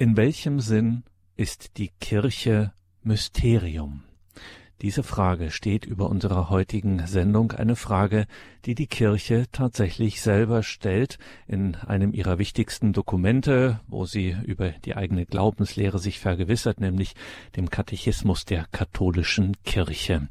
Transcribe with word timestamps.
In 0.00 0.16
welchem 0.16 0.60
Sinn 0.60 1.04
ist 1.36 1.76
die 1.76 1.90
Kirche 2.00 2.72
Mysterium? 3.02 4.04
Diese 4.82 5.02
Frage 5.02 5.50
steht 5.50 5.84
über 5.84 6.08
unserer 6.08 6.48
heutigen 6.48 7.06
Sendung, 7.06 7.52
eine 7.52 7.76
Frage, 7.76 8.26
die 8.64 8.74
die 8.74 8.86
Kirche 8.86 9.44
tatsächlich 9.52 10.22
selber 10.22 10.62
stellt 10.62 11.18
in 11.46 11.74
einem 11.74 12.14
ihrer 12.14 12.38
wichtigsten 12.38 12.94
Dokumente, 12.94 13.80
wo 13.88 14.06
sie 14.06 14.36
über 14.44 14.70
die 14.70 14.96
eigene 14.96 15.26
Glaubenslehre 15.26 15.98
sich 15.98 16.18
vergewissert, 16.18 16.80
nämlich 16.80 17.14
dem 17.56 17.68
Katechismus 17.68 18.46
der 18.46 18.66
katholischen 18.72 19.54
Kirche. 19.64 20.28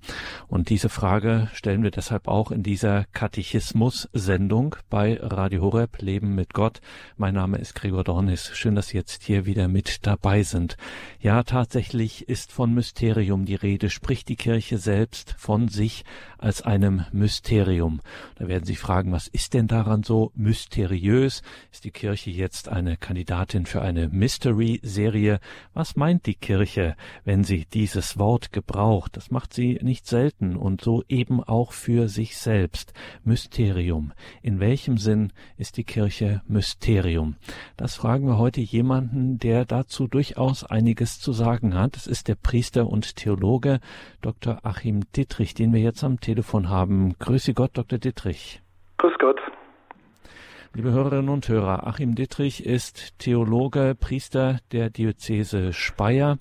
Und 0.48 0.70
diese 0.70 0.90
Frage 0.90 1.50
stellen 1.54 1.84
wir 1.84 1.92
deshalb 1.92 2.28
auch 2.28 2.52
in 2.52 2.64
dieser 2.64 3.06
Katechismus-Sendung 3.14 4.76
bei 4.90 5.20
Radio 5.22 5.62
Horeb 5.62 6.02
Leben 6.02 6.34
mit 6.34 6.54
Gott. 6.54 6.82
Mein 7.18 7.36
Name 7.36 7.58
ist 7.58 7.76
Gregor 7.76 8.04
Dornis. 8.04 8.52
Schön, 8.56 8.74
dass 8.74 8.90
Sie 8.90 8.98
jetzt 8.98 9.24
hier 9.24 9.46
wieder 9.46 9.68
mit 9.68 10.08
dabei 10.08 10.42
sind. 10.42 10.76
Ja, 11.20 11.44
tatsächlich 11.44 12.28
ist 12.28 12.52
von 12.52 12.74
Mysterium 12.74 13.46
die 13.46 13.56
Rede, 13.56 13.90
spricht 13.90 14.30
die 14.30 14.39
Kirche 14.40 14.80
selbst 14.80 15.36
von 15.38 15.68
sich 15.68 16.04
als 16.40 16.62
einem 16.62 17.06
Mysterium. 17.12 18.00
Da 18.36 18.48
werden 18.48 18.66
Sie 18.66 18.78
fragen, 18.78 19.12
was 19.12 19.28
ist 19.28 19.54
denn 19.54 19.68
daran 19.68 20.04
so 20.04 20.32
mysteriös? 20.36 21.44
Ist 21.72 21.84
die 21.84 21.92
Kirche 21.92 22.32
jetzt 22.32 22.70
eine 22.70 22.98
Kandidatin 22.98 23.66
für 23.66 23.82
eine 23.82 24.08
Mystery-Serie? 24.08 25.40
Was 25.74 25.98
meint 25.98 26.26
die 26.26 26.36
Kirche, 26.36 26.96
wenn 27.26 27.44
sie 27.44 27.66
dieses 27.74 28.18
Wort 28.18 28.54
gebraucht? 28.54 29.18
Das 29.18 29.32
macht 29.32 29.54
sie 29.54 29.80
nicht 29.82 30.08
selten 30.08 30.56
und 30.56 30.82
so 30.82 31.04
eben 31.10 31.44
auch 31.44 31.74
für 31.74 32.08
sich 32.08 32.38
selbst. 32.38 32.94
Mysterium. 33.24 34.14
In 34.42 34.62
welchem 34.62 34.98
Sinn 34.98 35.34
ist 35.58 35.76
die 35.76 35.84
Kirche 35.84 36.42
Mysterium? 36.48 37.36
Das 37.76 37.96
fragen 37.96 38.28
wir 38.28 38.38
heute 38.38 38.62
jemanden, 38.62 39.40
der 39.40 39.66
dazu 39.66 40.08
durchaus 40.08 40.64
einiges 40.64 41.20
zu 41.20 41.34
sagen 41.34 41.76
hat. 41.76 41.98
Es 41.98 42.08
ist 42.08 42.30
der 42.30 42.36
Priester 42.36 42.88
und 42.88 43.18
Theologe 43.18 43.82
Dr. 44.30 44.60
Achim 44.62 45.12
Dittrich, 45.16 45.56
den 45.56 45.74
wir 45.74 45.82
jetzt 45.82 46.04
am 46.04 46.20
Telefon 46.20 46.70
haben. 46.70 47.16
Grüße 47.18 47.56
Gott, 47.56 47.72
Dr. 47.74 47.98
Dittrich. 47.98 48.62
Grüß 49.00 49.14
Gott. 49.18 49.40
Liebe 50.76 50.92
Hörerinnen 50.92 51.30
und 51.30 51.50
Hörer, 51.50 51.88
Achim 51.88 52.14
Dittrich 52.14 52.64
ist 52.64 53.18
Theologe, 53.18 53.96
Priester 54.00 54.60
der 54.72 54.92
Diözese 54.92 55.74
Speyer. 55.74 56.38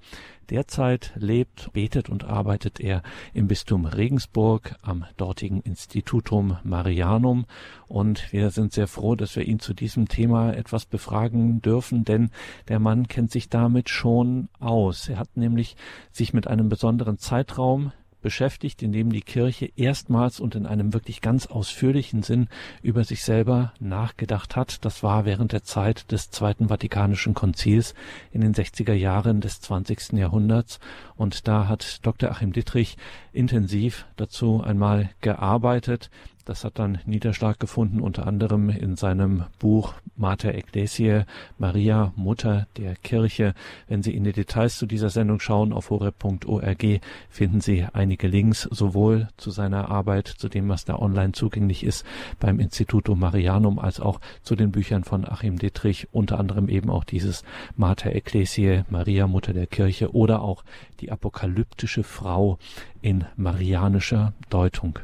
Derzeit 0.51 1.13
lebt, 1.17 1.73
betet 1.73 2.09
und 2.09 2.25
arbeitet 2.25 2.81
er 2.81 3.03
im 3.35 3.49
Bistum 3.49 3.85
Regensburg 3.85 4.77
am 4.83 5.05
dortigen 5.17 5.61
Institutum 5.61 6.57
Marianum. 6.65 7.45
Und 7.87 8.33
wir 8.33 8.51
sind 8.51 8.73
sehr 8.73 8.89
froh, 8.89 9.15
dass 9.15 9.37
wir 9.37 9.47
ihn 9.47 9.61
zu 9.61 9.75
diesem 9.75 10.09
Thema 10.09 10.55
etwas 10.55 10.87
befragen 10.87 11.61
dürfen, 11.61 12.05
denn 12.05 12.31
der 12.69 12.79
Mann 12.79 13.09
kennt 13.09 13.31
sich 13.31 13.49
damit 13.49 13.91
schon 13.91 14.49
aus. 14.59 15.09
Er 15.09 15.19
hat 15.19 15.37
nämlich 15.37 15.77
sich 16.13 16.33
mit 16.33 16.47
einem 16.47 16.69
besonderen 16.69 17.19
Zeitraum 17.19 17.93
beschäftigt, 18.21 18.83
in 18.83 18.93
dem 18.93 19.13
die 19.13 19.21
Kirche 19.21 19.71
erstmals 19.77 20.41
und 20.41 20.55
in 20.55 20.67
einem 20.67 20.93
wirklich 20.93 21.21
ganz 21.21 21.47
ausführlichen 21.47 22.23
Sinn 22.23 22.49
über 22.83 23.05
sich 23.05 23.23
selber 23.23 23.73
nachgedacht 23.81 24.57
hat. 24.57 24.85
Das 24.85 25.03
war 25.03 25.25
während 25.25 25.53
der 25.53 25.65
Zeit 25.65 26.11
des 26.13 26.31
Zweiten 26.31 26.69
Vatikanischen 26.69 27.35
Konzils 27.35 27.95
in 28.33 28.41
den 28.41 28.55
60er 28.55 28.95
Jahren 28.95 29.41
des 29.41 29.61
20. 29.61 30.13
Jahrhunderts. 30.13 30.81
Und 31.17 31.49
da 31.49 31.69
hat 31.69 32.05
Dr. 32.07 32.31
Achim 32.31 32.53
Dittrich 32.53 32.97
intensiv 33.33 34.07
dazu 34.17 34.63
einmal 34.63 35.11
gearbeitet. 35.21 36.11
Das 36.49 36.65
hat 36.65 36.79
dann 36.79 36.99
Niederschlag 37.05 37.61
gefunden, 37.61 38.01
unter 38.01 38.27
anderem 38.27 38.71
in 38.71 38.97
seinem 38.97 39.45
Buch 39.59 39.93
Mater 40.17 40.55
Ecclesiae, 40.55 41.27
Maria, 41.59 42.15
Mutter 42.17 42.67
der 42.79 42.95
Kirche. 42.97 43.53
Wenn 43.87 44.03
Sie 44.03 44.15
in 44.15 44.25
die 44.25 44.33
Details 44.33 44.79
zu 44.79 44.87
dieser 44.87 45.11
Sendung 45.11 45.41
schauen, 45.41 45.75
auf 45.75 45.91
horeb.org 45.91 47.01
finden 47.29 47.61
Sie 47.61 47.85
einige 47.93 48.29
Links, 48.29 48.63
sowohl 48.63 49.29
zu 49.37 49.51
seiner 49.51 49.91
Arbeit, 49.91 50.27
zu 50.27 50.49
dem, 50.49 50.71
was 50.71 50.87
da 50.87 50.99
online 50.99 51.33
zugänglich 51.33 51.85
ist 51.85 52.07
beim 52.41 52.61
Instituto 52.61 53.15
Marianum, 53.15 53.79
als 53.79 54.01
auch 54.01 54.19
zu 54.43 54.57
den 54.57 54.73
Büchern 54.73 55.05
von 55.05 55.27
Achim 55.27 55.59
Dittrich, 55.59 56.09
unter 56.13 56.41
anderem 56.41 56.71
eben 56.71 56.89
auch 56.89 57.05
dieses 57.05 57.45
Mater 57.77 58.13
Ecclesiae, 58.13 58.87
Maria, 58.89 59.27
Mutter 59.27 59.53
der 59.53 59.67
Kirche 59.67 60.15
oder 60.15 60.41
auch 60.41 60.65
die 61.01 61.13
apokalyptische 61.13 62.05
Frau 62.05 62.59
in 63.03 63.25
marianischer 63.37 64.33
Deutung. 64.51 64.99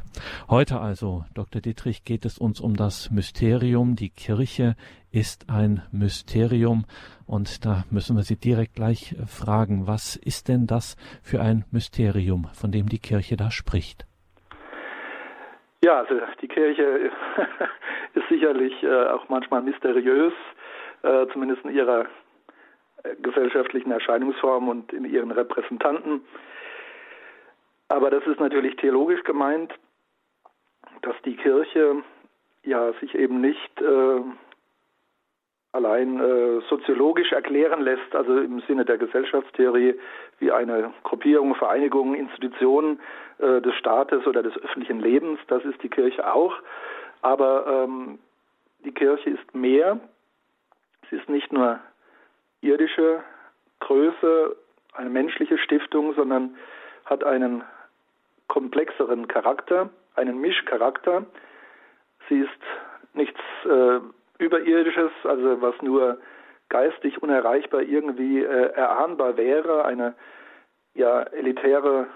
Heute 0.49 0.79
also, 0.79 1.25
Dr. 1.33 1.61
Dietrich, 1.61 2.03
geht 2.03 2.25
es 2.25 2.37
uns 2.37 2.59
um 2.59 2.75
das 2.75 3.11
Mysterium. 3.11 3.95
Die 3.95 4.09
Kirche 4.09 4.75
ist 5.11 5.49
ein 5.49 5.81
Mysterium 5.91 6.85
und 7.25 7.65
da 7.65 7.83
müssen 7.89 8.15
wir 8.15 8.23
Sie 8.23 8.35
direkt 8.35 8.75
gleich 8.75 9.15
fragen, 9.27 9.87
was 9.87 10.15
ist 10.15 10.49
denn 10.49 10.67
das 10.67 10.95
für 11.23 11.41
ein 11.41 11.65
Mysterium, 11.71 12.47
von 12.53 12.71
dem 12.71 12.89
die 12.89 12.99
Kirche 12.99 13.37
da 13.37 13.51
spricht? 13.51 14.05
Ja, 15.83 15.99
also 15.99 16.19
die 16.41 16.47
Kirche 16.47 16.83
ist 18.13 18.27
sicherlich 18.29 18.73
äh, 18.83 19.05
auch 19.07 19.29
manchmal 19.29 19.61
mysteriös, 19.61 20.33
äh, 21.03 21.27
zumindest 21.31 21.63
in 21.63 21.75
ihrer 21.75 22.07
äh, 23.03 23.15
gesellschaftlichen 23.21 23.91
Erscheinungsform 23.91 24.67
und 24.67 24.91
in 24.93 25.05
ihren 25.05 25.31
Repräsentanten. 25.31 26.21
Aber 27.87 28.09
das 28.09 28.25
ist 28.25 28.39
natürlich 28.39 28.75
theologisch 28.77 29.23
gemeint, 29.23 29.73
dass 31.01 31.15
die 31.23 31.35
Kirche 31.35 32.03
ja 32.63 32.93
sich 32.93 33.13
eben 33.15 33.41
nicht 33.41 33.81
äh, 33.81 34.21
allein 35.71 36.19
äh, 36.19 36.61
soziologisch 36.69 37.31
erklären 37.33 37.81
lässt, 37.81 38.15
also 38.15 38.39
im 38.39 38.61
Sinne 38.61 38.85
der 38.85 38.97
Gesellschaftstheorie 38.97 39.95
wie 40.39 40.51
eine 40.51 40.93
Gruppierung, 41.03 41.53
Vereinigung, 41.55 42.15
Institution 42.15 42.99
äh, 43.39 43.61
des 43.61 43.75
Staates 43.75 44.25
oder 44.25 44.41
des 44.41 44.57
öffentlichen 44.57 44.99
Lebens. 44.99 45.39
Das 45.47 45.63
ist 45.65 45.83
die 45.83 45.89
Kirche 45.89 46.33
auch. 46.33 46.53
Aber 47.21 47.67
ähm, 47.67 48.19
die 48.85 48.93
Kirche 48.93 49.31
ist 49.31 49.53
mehr. 49.53 49.99
Sie 51.09 51.17
ist 51.17 51.29
nicht 51.29 51.51
nur 51.51 51.79
irdische 52.61 53.21
Größe, 53.81 54.55
eine 54.93 55.09
menschliche 55.09 55.57
Stiftung, 55.57 56.13
sondern 56.15 56.55
hat 57.03 57.23
einen 57.23 57.63
komplexeren 58.47 59.27
Charakter, 59.27 59.89
einen 60.15 60.39
Mischcharakter. 60.39 61.25
Sie 62.29 62.39
ist 62.39 62.49
nichts 63.13 63.39
äh, 63.65 63.99
Überirdisches, 64.37 65.11
also 65.23 65.61
was 65.61 65.81
nur 65.81 66.19
geistig 66.69 67.21
unerreichbar 67.23 67.81
irgendwie 67.81 68.43
äh, 68.43 68.71
erahnbar 68.73 69.37
wäre, 69.37 69.85
eine 69.85 70.13
ja 70.93 71.21
elitäre 71.21 72.07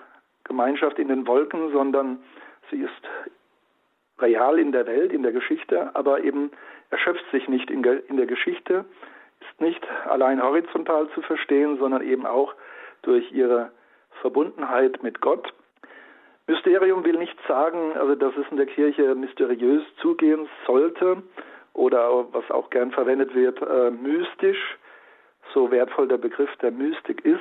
Gemeinschaft 0.44 1.00
in 1.00 1.08
den 1.08 1.28
Wolken, 1.28 1.72
sondern 1.72 2.22
sie 2.70 2.82
ist 2.82 2.92
real 4.20 4.60
in 4.60 4.72
der 4.72 4.86
Welt, 4.86 5.14
in 5.14 5.24
der 5.24 5.32
Geschichte, 5.32 5.96
aber 5.96 6.24
eben 6.24 6.52
erschöpft 6.90 7.24
sich 7.32 7.48
nicht 7.48 7.70
in, 7.70 7.84
in 7.84 8.18
der 8.18 8.26
Geschichte, 8.26 8.86
ist 9.40 9.62
nicht 9.62 9.86
allein 10.08 10.42
horizontal 10.42 11.10
zu 11.12 11.22
verstehen, 11.22 11.78
sondern 11.78 12.02
eben 12.02 12.26
auch 12.26 12.54
durch 13.04 13.32
ihre 13.32 13.72
Verbundenheit 14.22 15.02
mit 15.04 15.22
Gott 15.22 15.54
Mysterium 16.50 17.06
will 17.06 17.18
nicht 17.18 17.38
sagen, 17.48 17.94
also 17.96 18.16
dass 18.16 18.36
es 18.36 18.46
in 18.50 18.58
der 18.58 18.66
Kirche 18.66 19.14
mysteriös 19.14 19.84
zugehen 20.02 20.50
sollte 20.66 21.22
oder 21.74 22.26
was 22.32 22.50
auch 22.50 22.72
gern 22.72 22.92
verwendet 22.92 23.36
wird, 23.36 23.62
äh, 23.62 23.92
mystisch, 23.92 24.78
so 25.54 25.70
wertvoll 25.70 26.08
der 26.08 26.18
Begriff 26.18 26.50
der 26.58 26.72
Mystik 26.72 27.24
ist. 27.24 27.40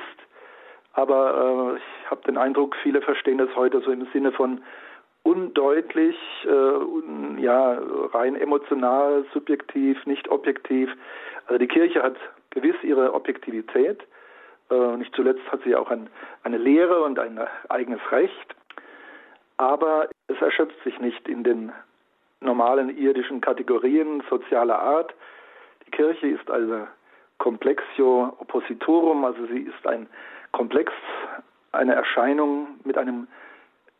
Aber 0.93 1.73
äh, 1.73 1.77
ich 1.77 2.11
habe 2.11 2.21
den 2.27 2.37
Eindruck, 2.37 2.75
viele 2.83 3.01
verstehen 3.01 3.39
das 3.39 3.49
heute 3.55 3.81
so 3.81 3.91
im 3.91 4.07
Sinne 4.13 4.31
von 4.31 4.61
undeutlich, 5.23 6.17
äh, 6.45 6.49
un, 6.49 7.39
ja, 7.39 7.79
rein 8.13 8.35
emotional, 8.35 9.25
subjektiv, 9.33 10.05
nicht 10.05 10.29
objektiv. 10.29 10.87
Also 11.47 11.57
die 11.57 11.67
Kirche 11.67 12.03
hat 12.03 12.15
gewiss 12.51 12.75
ihre 12.83 13.15
Objektivität. 13.15 14.03
Äh, 14.69 14.97
nicht 14.97 15.15
zuletzt 15.15 15.51
hat 15.51 15.61
sie 15.63 15.75
auch 15.75 15.89
ein, 15.89 16.11
eine 16.43 16.59
Lehre 16.59 17.01
und 17.01 17.17
ein 17.17 17.39
eigenes 17.69 18.01
Recht 18.11 18.55
aber 19.59 20.07
es 20.27 20.41
erschöpft 20.41 20.81
sich 20.85 20.97
nicht 20.99 21.27
in 21.27 21.43
den 21.43 21.73
normalen 22.39 22.97
irdischen 22.97 23.41
Kategorien 23.41 24.23
sozialer 24.29 24.79
Art. 24.79 25.13
Die 25.85 25.91
Kirche 25.91 26.27
ist 26.27 26.49
also 26.49 26.87
Complexio 27.39 28.33
Oppositorum, 28.39 29.25
also 29.25 29.45
sie 29.47 29.63
ist 29.63 29.85
ein 29.85 30.07
Komplex, 30.53 30.93
eine 31.73 31.93
Erscheinung 31.93 32.79
mit 32.85 32.97
einem 32.97 33.27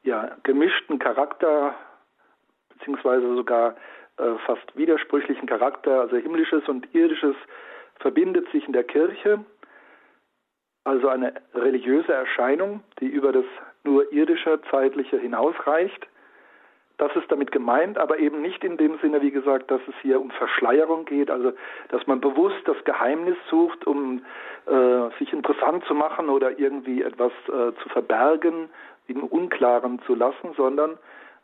ja, 0.03 0.31
gemischten 0.43 0.97
Charakter, 0.97 1.75
beziehungsweise 2.69 3.35
sogar 3.35 3.75
äh, 4.17 4.35
fast 4.45 4.77
widersprüchlichen 4.77 5.45
Charakter, 5.45 6.01
also 6.01 6.15
himmlisches 6.15 6.69
und 6.69 6.87
irdisches 6.95 7.35
verbindet 7.97 8.49
sich 8.51 8.65
in 8.65 8.71
der 8.71 8.85
Kirche, 8.85 9.43
also 10.85 11.09
eine 11.09 11.33
religiöse 11.53 12.13
Erscheinung, 12.13 12.81
die 13.01 13.07
über 13.07 13.33
das 13.33 13.45
nur 13.83 14.11
irdischer, 14.11 14.61
zeitlicher 14.63 15.17
hinausreicht. 15.17 16.07
Das 16.97 17.15
ist 17.15 17.31
damit 17.31 17.53
gemeint, 17.53 17.97
aber 17.97 18.19
eben 18.19 18.41
nicht 18.41 18.61
in 18.63 18.75
dem 18.75 18.99
Sinne, 18.99 19.21
wie 19.21 19.31
gesagt, 19.31 19.71
dass 19.71 19.79
es 19.87 19.95
hier 20.01 20.19
um 20.19 20.31
Verschleierung 20.31 21.05
geht, 21.05 21.31
also 21.31 21.53
dass 21.87 22.05
man 22.07 22.19
bewusst 22.19 22.59
das 22.65 22.75
Geheimnis 22.83 23.37
sucht, 23.49 23.87
um 23.87 24.21
ja, 24.69 25.09
sich 25.17 25.31
interessant 25.31 25.85
zu 25.85 25.95
machen 25.95 26.29
oder 26.29 26.59
irgendwie 26.59 27.01
etwas 27.01 27.31
äh, 27.47 27.71
zu 27.81 27.89
verbergen, 27.89 28.69
im 29.07 29.23
Unklaren 29.23 30.01
zu 30.05 30.13
lassen, 30.13 30.53
sondern 30.57 30.97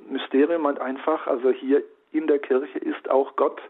Mysterium 0.10 0.64
meint 0.64 0.80
einfach, 0.80 1.26
also 1.26 1.52
hier 1.52 1.84
in 2.12 2.28
der 2.28 2.40
Kirche 2.40 2.80
ist 2.80 3.10
auch 3.10 3.36
Gott, 3.36 3.62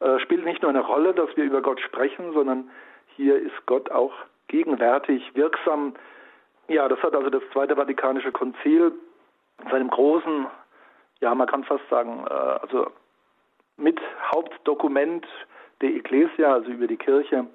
äh, 0.00 0.18
spielt 0.20 0.44
nicht 0.44 0.62
nur 0.62 0.70
eine 0.70 0.80
Rolle, 0.80 1.14
dass 1.14 1.34
wir 1.36 1.44
über 1.44 1.62
Gott 1.62 1.80
sprechen, 1.80 2.32
sondern 2.32 2.70
hier 3.16 3.36
ist 3.36 3.66
Gott 3.66 3.90
auch 3.90 4.12
gegenwärtig, 4.48 5.30
wirksam. 5.34 5.94
Ja, 6.68 6.88
das 6.88 7.02
hat 7.02 7.14
also 7.14 7.30
das 7.30 7.42
Zweite 7.52 7.76
Vatikanische 7.76 8.32
Konzil 8.32 8.92
in 9.62 9.70
seinem 9.70 9.90
großen, 9.90 10.46
ja, 11.20 11.34
man 11.34 11.46
kann 11.46 11.64
fast 11.64 11.88
sagen, 11.88 12.24
äh, 12.28 12.32
also 12.32 12.90
mit 13.76 14.00
Hauptdokument 14.32 15.26
der 15.80 15.90
Ecclesia, 15.94 16.52
also 16.52 16.70
über 16.70 16.86
die 16.86 16.96
Kirche, 16.96 17.46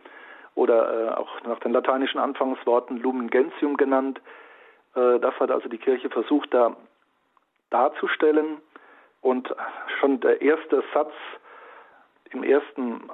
oder 0.56 1.12
äh, 1.12 1.14
auch 1.16 1.42
nach 1.44 1.60
den 1.60 1.72
lateinischen 1.72 2.20
Anfangsworten 2.20 2.98
Lumen 2.98 3.30
Gentium 3.30 3.78
genannt. 3.78 4.20
Äh, 4.96 5.20
das 5.20 5.40
hat 5.40 5.52
also 5.52 5.70
die 5.70 5.78
Kirche 5.78 6.10
versucht, 6.10 6.54
da 6.54 6.76
darzustellen. 7.70 8.62
Und 9.22 9.54
schon 10.00 10.20
der 10.20 10.42
erste 10.42 10.84
Satz 10.94 11.12
im 12.32 12.44
ersten 12.44 13.10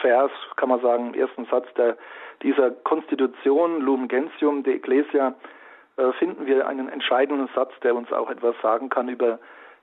Vers, 0.00 0.30
kann 0.56 0.68
man 0.68 0.80
sagen, 0.80 1.08
im 1.08 1.20
ersten 1.20 1.46
Satz 1.46 1.66
der, 1.74 1.96
dieser 2.42 2.70
Konstitution 2.70 3.80
Lumen 3.80 4.08
Gentium 4.08 4.62
der 4.62 4.74
Ecclesia 4.74 5.34
äh, 5.96 6.12
finden 6.12 6.46
wir 6.46 6.66
einen 6.66 6.88
entscheidenden 6.88 7.48
Satz, 7.54 7.72
der 7.82 7.94
uns 7.94 8.12
auch 8.12 8.30
etwas 8.30 8.54
sagen 8.62 8.88
kann 8.88 9.08
über 9.08 9.38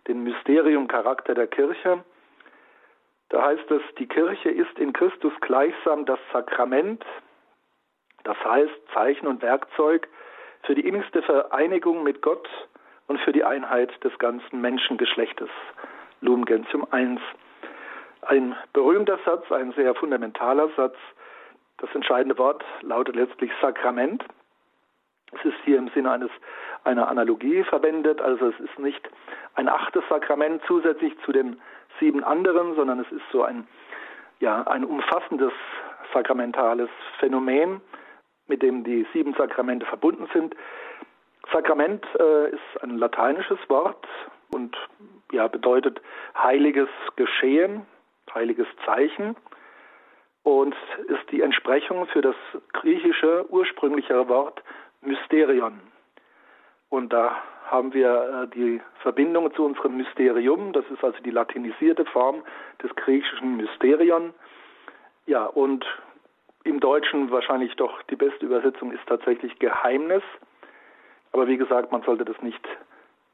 den 0.08 0.24
Mysteriumcharakter 0.24 1.34
der 1.34 1.48
Kirche. 1.48 2.04
Da 3.30 3.44
heißt 3.44 3.72
es, 3.72 3.82
die 3.98 4.08
Kirche 4.08 4.50
ist 4.50 4.78
in 4.78 4.94
Christus 4.94 5.34
gleichsam 5.42 6.06
das 6.06 6.20
Sakrament, 6.32 7.04
das 8.24 8.38
heißt 8.44 8.74
Zeichen 8.94 9.28
und 9.28 9.42
Werkzeug 9.42 10.08
für 10.64 10.76
die 10.76 10.88
innigste 10.88 11.22
Vereinigung 11.24 12.04
mit 12.04 12.22
Gott 12.22 12.48
und 13.08 13.20
für 13.22 13.32
die 13.32 13.44
Einheit 13.44 13.92
des 14.04 14.18
ganzen 14.20 14.62
Menschengeschlechtes. 14.62 15.50
Lumen 16.22 16.46
Gentium 16.46 16.88
1. 16.92 17.20
Ein 18.28 18.56
berühmter 18.74 19.20
Satz, 19.26 19.52
ein 19.52 19.74
sehr 19.74 19.96
fundamentaler 19.96 20.70
Satz. 20.76 20.96
Das 21.78 21.94
entscheidende 21.94 22.38
Wort 22.38 22.64
lautet 22.82 23.16
letztlich 23.16 23.52
Sakrament. 23.62 24.24
Es 25.32 25.46
ist 25.46 25.58
hier 25.66 25.78
im 25.78 25.90
Sinne 25.90 26.12
eines, 26.12 26.30
einer 26.84 27.08
Analogie 27.08 27.64
verwendet, 27.64 28.22
also 28.22 28.50
es 28.50 28.60
ist 28.60 28.78
nicht 28.78 29.10
ein 29.56 29.68
achtes 29.68 30.04
Sakrament 30.10 30.62
zusätzlich 30.68 31.18
zu 31.26 31.32
den 31.32 31.60
sieben 32.00 32.24
anderen, 32.24 32.76
sondern 32.76 33.00
es 33.00 33.12
ist 33.12 33.24
so 33.32 33.44
ein, 33.44 33.68
ja, 34.40 34.62
ein 34.68 34.84
umfassendes 34.84 35.54
sakramentales 36.14 36.90
Phänomen, 37.20 37.82
mit 38.48 38.62
dem 38.62 38.84
die 38.84 39.08
sieben 39.14 39.34
Sakramente 39.34 39.86
verbunden 39.86 40.30
sind. 40.34 40.56
Sakrament 41.52 42.06
äh, 42.20 42.50
ist 42.52 42.84
ein 42.84 42.98
lateinisches 42.98 43.60
Wort 43.70 44.08
und 44.54 44.78
ja, 45.32 45.48
bedeutet 45.48 46.02
heiliges 46.38 46.90
Geschehen, 47.16 47.86
heiliges 48.34 48.68
Zeichen 48.86 49.36
und 50.44 50.76
ist 51.08 51.32
die 51.32 51.42
Entsprechung 51.42 52.06
für 52.08 52.22
das 52.22 52.36
griechische 52.74 53.46
ursprüngliche 53.50 54.28
Wort 54.28 54.62
Mysterion. 55.02 55.80
Und 56.90 57.12
da 57.12 57.42
haben 57.66 57.94
wir 57.94 58.44
äh, 58.44 58.56
die 58.56 58.82
Verbindung 59.02 59.54
zu 59.56 59.66
unserem 59.66 59.98
Mysterium, 59.98 60.74
das 60.74 60.86
ist 60.94 61.04
also 61.04 61.18
die 61.24 61.32
latinisierte 61.32 62.06
Form 62.06 62.44
des 62.84 62.94
griechischen 62.96 63.58
Mysterion. 63.58 64.34
Ja, 65.26 65.46
und 65.46 65.86
im 66.64 66.80
Deutschen 66.80 67.32
wahrscheinlich 67.32 67.76
doch 67.76 68.02
die 68.04 68.16
beste 68.16 68.46
Übersetzung 68.46 68.92
ist 68.92 69.06
tatsächlich 69.08 69.58
Geheimnis. 69.60 70.24
Aber 71.32 71.48
wie 71.48 71.58
gesagt, 71.58 71.92
man 71.92 72.04
sollte 72.04 72.26
das 72.26 72.40
nicht 72.42 72.64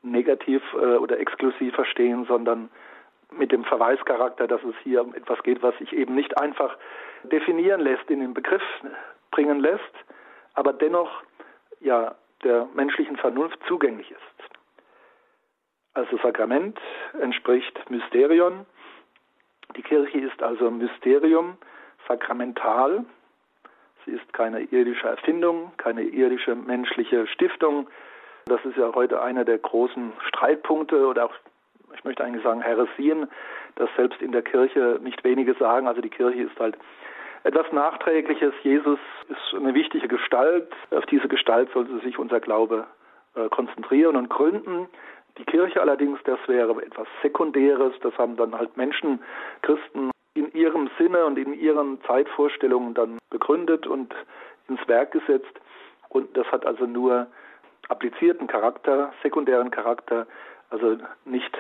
negativ 0.03 0.61
äh, 0.73 0.95
oder 0.95 1.19
exklusiv 1.19 1.75
verstehen, 1.75 2.25
sondern 2.25 2.69
mit 3.31 3.51
dem 3.51 3.63
Verweischarakter, 3.63 4.47
dass 4.47 4.63
es 4.63 4.75
hier 4.83 5.03
um 5.03 5.13
etwas 5.13 5.41
geht, 5.43 5.61
was 5.61 5.77
sich 5.77 5.93
eben 5.93 6.15
nicht 6.15 6.39
einfach 6.39 6.77
definieren 7.23 7.81
lässt, 7.81 8.09
in 8.09 8.21
den 8.21 8.33
Begriff 8.33 8.63
bringen 9.31 9.59
lässt, 9.59 9.93
aber 10.53 10.73
dennoch 10.73 11.23
ja 11.79 12.15
der 12.43 12.67
menschlichen 12.73 13.17
Vernunft 13.17 13.59
zugänglich 13.67 14.09
ist. 14.11 14.19
Also 15.93 16.17
Sakrament 16.17 16.79
entspricht 17.19 17.89
Mysterion. 17.89 18.65
Die 19.75 19.81
Kirche 19.81 20.19
ist 20.19 20.41
also 20.41 20.71
Mysterium, 20.71 21.57
sakramental. 22.07 23.05
Sie 24.05 24.11
ist 24.11 24.33
keine 24.33 24.61
irdische 24.61 25.07
Erfindung, 25.07 25.73
keine 25.77 26.03
irdische 26.03 26.55
menschliche 26.55 27.27
Stiftung. 27.27 27.89
Das 28.45 28.63
ist 28.65 28.77
ja 28.77 28.93
heute 28.95 29.21
einer 29.21 29.45
der 29.45 29.57
großen 29.57 30.13
Streitpunkte 30.27 31.05
oder 31.05 31.25
auch, 31.25 31.33
ich 31.99 32.05
möchte 32.05 32.23
eigentlich 32.23 32.43
sagen, 32.43 32.61
Heresien, 32.61 33.27
dass 33.75 33.89
selbst 33.97 34.21
in 34.21 34.31
der 34.31 34.41
Kirche 34.41 34.99
nicht 35.03 35.23
wenige 35.25 35.53
sagen, 35.55 35.87
also 35.87 35.99
die 36.01 36.09
Kirche 36.09 36.43
ist 36.43 36.57
halt 36.57 36.77
etwas 37.43 37.69
Nachträgliches. 37.73 38.53
Jesus 38.63 38.99
ist 39.27 39.55
eine 39.55 39.73
wichtige 39.73 40.07
Gestalt. 40.07 40.71
Auf 40.91 41.05
diese 41.07 41.27
Gestalt 41.27 41.69
sollte 41.73 41.99
sich 41.99 42.17
unser 42.17 42.39
Glaube 42.39 42.87
äh, 43.35 43.49
konzentrieren 43.49 44.15
und 44.15 44.29
gründen. 44.29 44.87
Die 45.37 45.43
Kirche 45.43 45.81
allerdings, 45.81 46.19
das 46.23 46.39
wäre 46.47 46.71
etwas 46.81 47.07
Sekundäres. 47.21 47.93
Das 48.01 48.17
haben 48.17 48.37
dann 48.37 48.57
halt 48.57 48.77
Menschen, 48.77 49.21
Christen 49.61 50.11
in 50.33 50.51
ihrem 50.53 50.89
Sinne 50.97 51.25
und 51.25 51.37
in 51.37 51.53
ihren 51.53 52.01
Zeitvorstellungen 52.03 52.93
dann 52.93 53.17
begründet 53.29 53.87
und 53.87 54.15
ins 54.69 54.85
Werk 54.87 55.11
gesetzt. 55.11 55.59
Und 56.07 56.35
das 56.37 56.47
hat 56.47 56.65
also 56.65 56.85
nur 56.85 57.27
applizierten 57.89 58.47
Charakter, 58.47 59.11
sekundären 59.21 59.69
Charakter, 59.69 60.27
also 60.69 60.97
nicht 61.25 61.57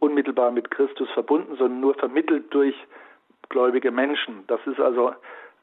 unmittelbar 0.00 0.50
mit 0.50 0.70
Christus 0.70 1.08
verbunden, 1.10 1.56
sondern 1.56 1.80
nur 1.80 1.94
vermittelt 1.94 2.52
durch 2.52 2.74
gläubige 3.48 3.90
Menschen. 3.90 4.44
Das 4.46 4.60
ist 4.66 4.80
also 4.80 5.12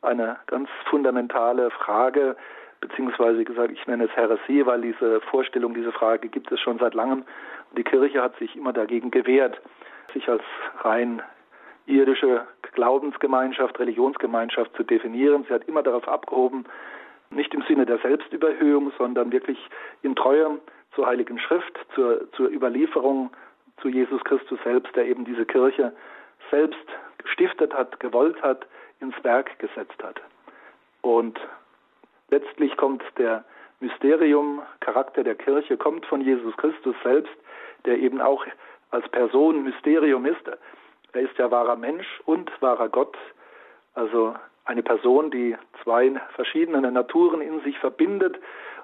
eine 0.01 0.37
ganz 0.47 0.69
fundamentale 0.89 1.71
Frage, 1.71 2.35
beziehungsweise 2.79 3.43
gesagt, 3.43 3.71
ich 3.71 3.85
nenne 3.87 4.05
es 4.05 4.15
Heresie, 4.15 4.65
weil 4.65 4.81
diese 4.81 5.19
Vorstellung, 5.21 5.73
diese 5.73 5.91
Frage 5.91 6.29
gibt 6.29 6.51
es 6.51 6.59
schon 6.59 6.77
seit 6.77 6.93
langem. 6.93 7.23
Und 7.69 7.77
die 7.77 7.83
Kirche 7.83 8.21
hat 8.21 8.37
sich 8.37 8.55
immer 8.55 8.73
dagegen 8.73 9.11
gewehrt, 9.11 9.59
sich 10.13 10.29
als 10.29 10.43
rein 10.81 11.21
irdische 11.87 12.45
Glaubensgemeinschaft, 12.73 13.79
Religionsgemeinschaft 13.79 14.75
zu 14.75 14.83
definieren. 14.83 15.45
Sie 15.47 15.53
hat 15.53 15.67
immer 15.67 15.81
darauf 15.81 16.07
abgehoben, 16.07 16.65
nicht 17.29 17.53
im 17.53 17.63
Sinne 17.63 17.85
der 17.85 17.97
Selbstüberhöhung, 17.99 18.91
sondern 18.97 19.31
wirklich 19.31 19.57
in 20.03 20.15
Treue 20.15 20.59
zur 20.93 21.07
Heiligen 21.07 21.39
Schrift, 21.39 21.77
zur, 21.95 22.31
zur 22.33 22.49
Überlieferung 22.49 23.31
zu 23.81 23.89
Jesus 23.89 24.23
Christus 24.23 24.59
selbst, 24.63 24.95
der 24.95 25.05
eben 25.05 25.25
diese 25.25 25.45
Kirche 25.45 25.93
selbst 26.51 26.85
gestiftet 27.17 27.73
hat, 27.73 27.99
gewollt 27.99 28.41
hat, 28.41 28.65
ins 28.99 29.15
Werk 29.23 29.59
gesetzt 29.59 30.01
hat. 30.03 30.21
Und 31.01 31.39
letztlich 32.29 32.75
kommt 32.77 33.03
der 33.17 33.43
Mysterium, 33.79 34.61
Charakter 34.79 35.23
der 35.23 35.35
Kirche, 35.35 35.77
kommt 35.77 36.05
von 36.05 36.21
Jesus 36.21 36.55
Christus 36.57 36.95
selbst, 37.03 37.33
der 37.85 37.99
eben 37.99 38.21
auch 38.21 38.45
als 38.91 39.07
Person 39.09 39.63
Mysterium 39.63 40.25
ist. 40.25 40.47
Er 41.13 41.21
ist 41.21 41.37
ja 41.37 41.51
wahrer 41.51 41.75
Mensch 41.75 42.07
und 42.25 42.51
wahrer 42.61 42.89
Gott, 42.89 43.17
also 43.93 44.35
eine 44.65 44.83
Person, 44.83 45.31
die 45.31 45.55
zwei 45.83 46.11
verschiedene 46.35 46.91
Naturen 46.91 47.41
in 47.41 47.61
sich 47.61 47.77
verbindet, 47.79 48.37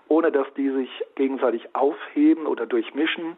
ohne 0.08 0.32
dass 0.32 0.48
die 0.56 0.70
sich 0.70 0.90
gegenseitig 1.16 1.76
aufheben 1.76 2.46
oder 2.46 2.66
durchmischen. 2.66 3.38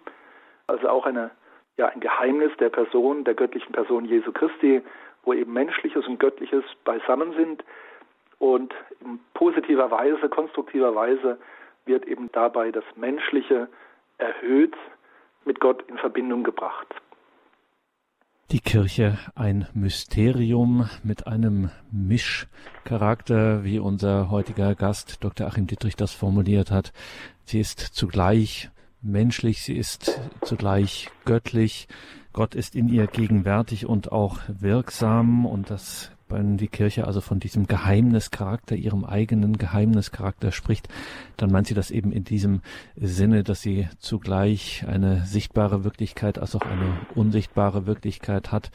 Also 0.67 0.89
auch 0.89 1.05
eine 1.05 1.31
ja 1.77 1.87
ein 1.87 1.99
Geheimnis 1.99 2.51
der 2.59 2.69
Person, 2.69 3.23
der 3.23 3.33
göttlichen 3.33 3.71
Person 3.71 4.05
Jesu 4.05 4.31
Christi, 4.31 4.81
wo 5.23 5.33
eben 5.33 5.53
Menschliches 5.53 6.07
und 6.07 6.19
Göttliches 6.19 6.63
beisammen 6.83 7.33
sind. 7.33 7.63
Und 8.37 8.73
in 9.01 9.19
positiver 9.33 9.91
Weise, 9.91 10.29
konstruktiver 10.29 10.93
Weise 10.95 11.37
wird 11.85 12.05
eben 12.05 12.31
dabei 12.31 12.71
das 12.71 12.83
Menschliche 12.95 13.67
erhöht, 14.17 14.75
mit 15.45 15.59
Gott 15.59 15.83
in 15.87 15.97
Verbindung 15.97 16.43
gebracht. 16.43 16.87
Die 18.51 18.59
Kirche 18.59 19.17
ein 19.35 19.67
Mysterium 19.73 20.87
mit 21.03 21.25
einem 21.25 21.71
Mischcharakter, 21.91 23.63
wie 23.63 23.79
unser 23.79 24.29
heutiger 24.29 24.75
Gast 24.75 25.23
Dr. 25.23 25.47
Achim 25.47 25.65
Dietrich 25.65 25.95
das 25.95 26.13
formuliert 26.13 26.69
hat. 26.69 26.93
Sie 27.43 27.59
ist 27.59 27.79
zugleich 27.79 28.69
menschlich, 29.05 29.61
sie 29.61 29.77
ist 29.77 30.19
zugleich 30.41 31.09
göttlich. 31.25 31.87
Gott 32.33 32.55
ist 32.55 32.75
in 32.75 32.89
ihr 32.89 33.07
gegenwärtig 33.07 33.85
und 33.85 34.11
auch 34.11 34.39
wirksam 34.47 35.45
und 35.45 35.69
das 35.69 36.11
wenn 36.27 36.57
die 36.57 36.67
Kirche 36.67 37.05
also 37.05 37.21
von 37.21 37.39
diesem 37.39 37.67
Geheimnischarakter, 37.67 38.75
ihrem 38.75 39.05
eigenen 39.05 39.57
Geheimnischarakter 39.57 40.51
spricht, 40.51 40.89
dann 41.37 41.51
meint 41.51 41.67
sie 41.67 41.73
das 41.75 41.91
eben 41.91 42.11
in 42.11 42.23
diesem 42.23 42.61
Sinne, 42.95 43.43
dass 43.43 43.61
sie 43.61 43.87
zugleich 43.99 44.85
eine 44.87 45.25
sichtbare 45.25 45.83
Wirklichkeit 45.83 46.39
als 46.39 46.55
auch 46.55 46.63
eine 46.63 46.97
unsichtbare 47.13 47.85
Wirklichkeit 47.85 48.51
hat. 48.51 48.71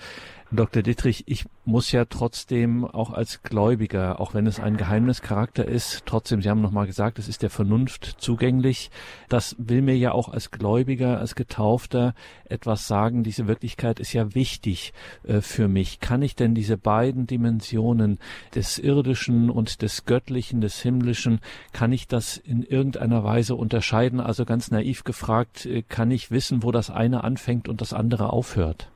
Dr. 0.53 0.83
Dittrich, 0.83 1.25
ich 1.29 1.45
muss 1.65 1.93
ja 1.93 2.07
trotzdem 2.07 2.85
auch 2.85 3.13
als 3.13 3.45
Gläubiger, 3.45 4.19
auch 4.19 4.35
wenn 4.35 4.49
es 4.49 4.59
ein 4.59 4.77
Geheimnischarakter 4.77 5.65
ist, 5.65 6.03
trotzdem, 6.07 6.43
Sie 6.43 6.51
haben 6.51 6.61
nochmal 6.61 6.89
gesagt, 6.89 7.21
es 7.21 7.29
ist 7.29 7.43
der 7.43 7.51
Vernunft 7.51 8.17
zugänglich. 8.19 8.91
Das 9.29 9.55
will 9.61 9.81
mir 9.81 9.97
ja 9.97 10.11
auch 10.11 10.29
als 10.29 10.51
Gläubiger, 10.51 11.21
als 11.21 11.37
Getaufter 11.37 12.15
etwas 12.47 12.89
sagen. 12.89 13.23
Diese 13.23 13.47
Wirklichkeit 13.47 14.01
ist 14.01 14.13
ja 14.13 14.35
wichtig 14.35 14.93
äh, 15.23 15.41
für 15.41 15.69
mich. 15.69 16.01
Kann 16.01 16.21
ich 16.21 16.35
denn 16.35 16.57
diese 16.57 16.77
beiden 16.77 17.29
Dimensionen 17.29 18.19
des 18.53 18.81
Irdischen 18.81 19.51
und 19.51 19.83
des 19.83 20.05
Göttlichen, 20.05 20.61
des 20.61 20.83
Himmlischen, 20.83 21.39
kann 21.73 21.93
ich 21.93 22.09
das 22.09 22.37
in 22.37 22.65
irgendeiner 22.65 23.23
Weise 23.23 23.55
unterscheiden? 23.55 24.19
Also 24.19 24.45
ganz 24.45 24.73
naiv 24.73 25.05
gefragt, 25.05 25.65
äh, 25.67 25.83
kann 25.83 26.11
ich 26.11 26.33
wissen, 26.33 26.65
wo 26.65 26.73
das 26.73 26.91
eine 26.91 27.23
anfängt 27.23 27.69
und 27.69 27.81
das 27.81 27.93
andere 27.93 28.33
aufhört? 28.33 28.91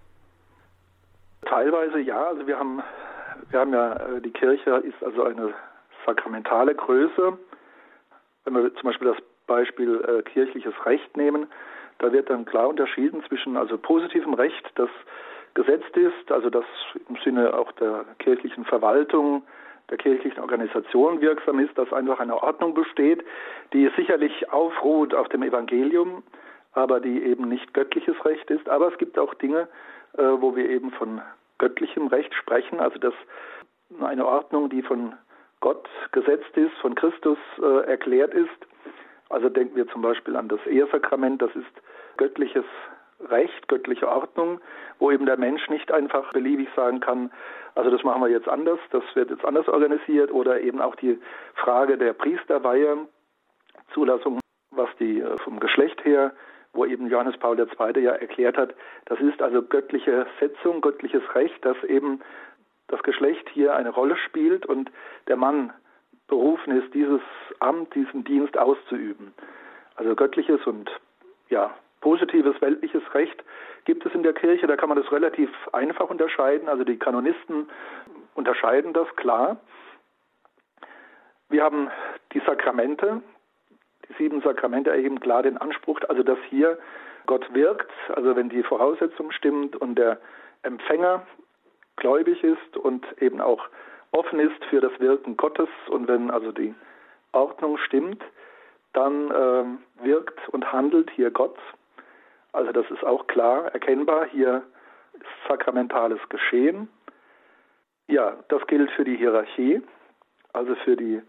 Teilweise 1.45 2.01
ja. 2.01 2.25
Also 2.25 2.47
wir 2.47 2.59
haben, 2.59 2.83
wir 3.51 3.61
haben 3.61 3.73
ja, 3.73 3.93
äh, 3.95 4.21
die 4.21 4.31
Kirche 4.31 4.71
ist 4.71 5.03
also 5.03 5.25
eine 5.25 5.55
sakramentale 6.07 6.75
Größe. 6.75 7.39
Wenn 8.45 8.55
wir 8.55 8.75
zum 8.75 8.83
Beispiel 8.85 9.09
das 9.09 9.19
Beispiel 9.47 10.03
äh, 10.07 10.23
kirchliches 10.23 10.75
Recht 10.85 11.17
nehmen, 11.17 11.47
da 11.99 12.13
wird 12.13 12.29
dann 12.29 12.45
klar 12.45 12.69
unterschieden 12.69 13.23
zwischen 13.29 13.57
also 13.57 13.79
positivem 13.79 14.35
Recht, 14.35 14.71
das 14.75 14.91
gesetzt 15.55 15.97
ist, 15.97 16.33
also 16.33 16.51
das 16.51 16.65
im 17.09 17.17
Sinne 17.25 17.55
auch 17.55 17.71
der 17.73 18.05
kirchlichen 18.19 18.65
Verwaltung, 18.65 19.45
der 19.91 19.99
kirchlichen 19.99 20.41
Organisation 20.41 21.21
wirksam 21.21 21.61
ist, 21.61 21.77
dass 21.79 21.93
einfach 21.93 22.19
eine 22.19 22.43
Ordnung 22.43 22.75
besteht, 22.75 23.23
die 23.73 23.91
sicherlich 23.97 24.51
aufruht 24.51 25.15
auf 25.15 25.29
dem 25.29 25.43
Evangelium, 25.43 26.23
aber 26.73 27.01
die 27.01 27.23
eben 27.23 27.49
nicht 27.49 27.73
göttliches 27.75 28.17
Recht 28.25 28.51
ist. 28.51 28.69
Aber 28.69 28.89
es 28.89 28.99
gibt 28.99 29.19
auch 29.19 29.35
Dinge, 29.35 29.69
äh, 30.17 30.23
wo 30.23 30.55
wir 30.57 30.69
eben 30.69 30.91
von 30.93 31.21
göttlichem 31.59 32.09
Recht 32.09 32.35
sprechen, 32.35 32.81
also 32.81 32.99
dass 32.99 33.15
eine 34.01 34.27
Ordnung, 34.27 34.71
die 34.71 34.83
von 34.83 35.15
Gott 35.61 35.89
gesetzt 36.13 36.57
ist, 36.57 36.75
von 36.81 36.95
Christus 36.95 37.39
äh, 37.63 37.87
erklärt 37.87 38.35
ist. 38.35 38.51
Also 39.31 39.49
denken 39.49 39.77
wir 39.77 39.89
zum 39.89 40.03
Beispiel 40.03 40.37
an 40.37 40.49
das 40.49 40.65
Ehesakrament, 40.67 41.41
das 41.41 41.55
ist 41.57 41.83
göttliches 42.17 42.65
Recht, 43.31 43.69
göttliche 43.69 44.09
Ordnung, 44.09 44.61
wo 44.99 45.11
eben 45.11 45.27
der 45.27 45.39
Mensch 45.39 45.69
nicht 45.71 45.91
einfach 45.91 46.33
beliebig 46.33 46.69
sagen 46.77 47.01
kann, 47.01 47.31
also 47.75 47.91
das 47.91 48.03
machen 48.05 48.23
wir 48.23 48.29
jetzt 48.29 48.49
anders, 48.49 48.79
das 48.91 49.03
wird 49.15 49.31
jetzt 49.31 49.45
anders 49.45 49.67
organisiert 49.69 50.31
oder 50.31 50.61
eben 50.61 50.81
auch 50.81 50.95
die 50.97 51.19
Frage 51.55 51.97
der 51.97 52.13
Priesterweihe, 52.13 53.09
Zulassung, 53.93 54.41
was 54.71 54.89
die 54.99 55.21
äh, 55.21 55.39
vom 55.39 55.61
Geschlecht 55.61 56.05
her 56.05 56.33
wo 56.75 56.85
eben 56.85 57.09
Johannes 57.09 57.37
Paul 57.39 57.59
II. 57.59 58.03
ja 58.03 58.13
erklärt 58.13 58.59
hat, 58.59 58.75
das 59.07 59.21
ist 59.21 59.41
also 59.41 59.63
göttliche 59.63 60.27
Setzung, 60.41 60.81
göttliches 60.81 61.23
Recht, 61.35 61.65
dass 61.65 61.83
eben 61.85 62.21
das 62.89 63.03
Geschlecht 63.03 63.49
hier 63.51 63.75
eine 63.75 63.91
Rolle 63.91 64.17
spielt 64.17 64.67
und 64.67 64.91
der 65.29 65.37
Mann 65.37 65.73
berufen 66.29 66.73
ist, 66.73 66.93
dieses 66.93 67.21
Amt, 67.61 67.95
diesen 67.95 68.25
Dienst 68.25 68.59
auszuüben. 68.59 69.33
Also 69.97 70.15
göttliches 70.15 70.67
und 70.67 70.91
ja, 71.49 71.75
positives 72.01 72.61
weltliches 72.61 73.03
Recht 73.15 73.43
gibt 73.85 74.05
es 74.05 74.15
in 74.15 74.23
der 74.23 74.33
Kirche, 74.33 74.67
da 74.67 74.77
kann 74.77 74.89
man 74.89 75.01
das 75.01 75.11
relativ 75.13 75.51
einfach 75.73 76.11
unterscheiden. 76.11 76.69
Also 76.69 76.85
die 76.85 76.99
Kanonisten 76.99 77.69
unterscheiden 78.35 78.93
das 78.93 79.09
klar. 79.17 79.59
Wir 81.49 81.63
haben 81.63 81.91
die 82.33 82.41
Sakramente, 82.41 83.23
die 84.09 84.15
sieben 84.15 84.41
Sakramente 84.43 84.91
erheben 84.91 85.21
klar 85.21 85.43
den 85.43 85.59
Anspruch, 85.59 86.01
also 86.09 86.23
dass 86.23 86.39
hier 86.49 86.79
Gott 87.27 87.53
wirkt, 87.55 87.91
also 88.15 88.37
wenn 88.37 88.49
die 88.49 88.63
Voraussetzung 88.63 89.31
stimmt 89.31 89.77
und 89.77 89.97
der 89.97 90.19
Empfänger 90.63 91.23
gläubig 91.97 92.43
ist 92.43 92.77
und 92.77 93.05
eben 93.21 93.41
auch 93.41 93.69
offen 94.13 94.41
ist 94.41 94.65
für 94.67 94.81
das 94.81 94.93
Wirken 95.01 95.37
Gottes 95.37 95.69
und 95.89 96.09
wenn 96.09 96.31
also 96.31 96.53
die 96.53 96.75
Ordnung 97.33 97.79
stimmt, 97.79 98.23
dann 98.93 99.31
äh, 99.31 100.05
wirkt 100.05 100.49
und 100.51 100.73
handelt 100.73 101.11
hier 101.11 101.31
Gott. 101.31 101.59
Also 102.53 102.73
das 102.73 102.89
ist 102.91 103.05
auch 103.05 103.27
klar 103.27 103.73
erkennbar. 103.73 104.27
Hier 104.27 104.63
ist 105.15 105.27
sakramentales 105.49 106.21
Geschehen. 106.29 106.89
Ja, 108.07 108.37
das 108.49 108.65
gilt 108.67 108.91
für 108.93 109.05
die 109.05 109.17
Hierarchie, 109.17 109.83
also 110.53 110.75
für 110.77 110.97
die 110.97 111.21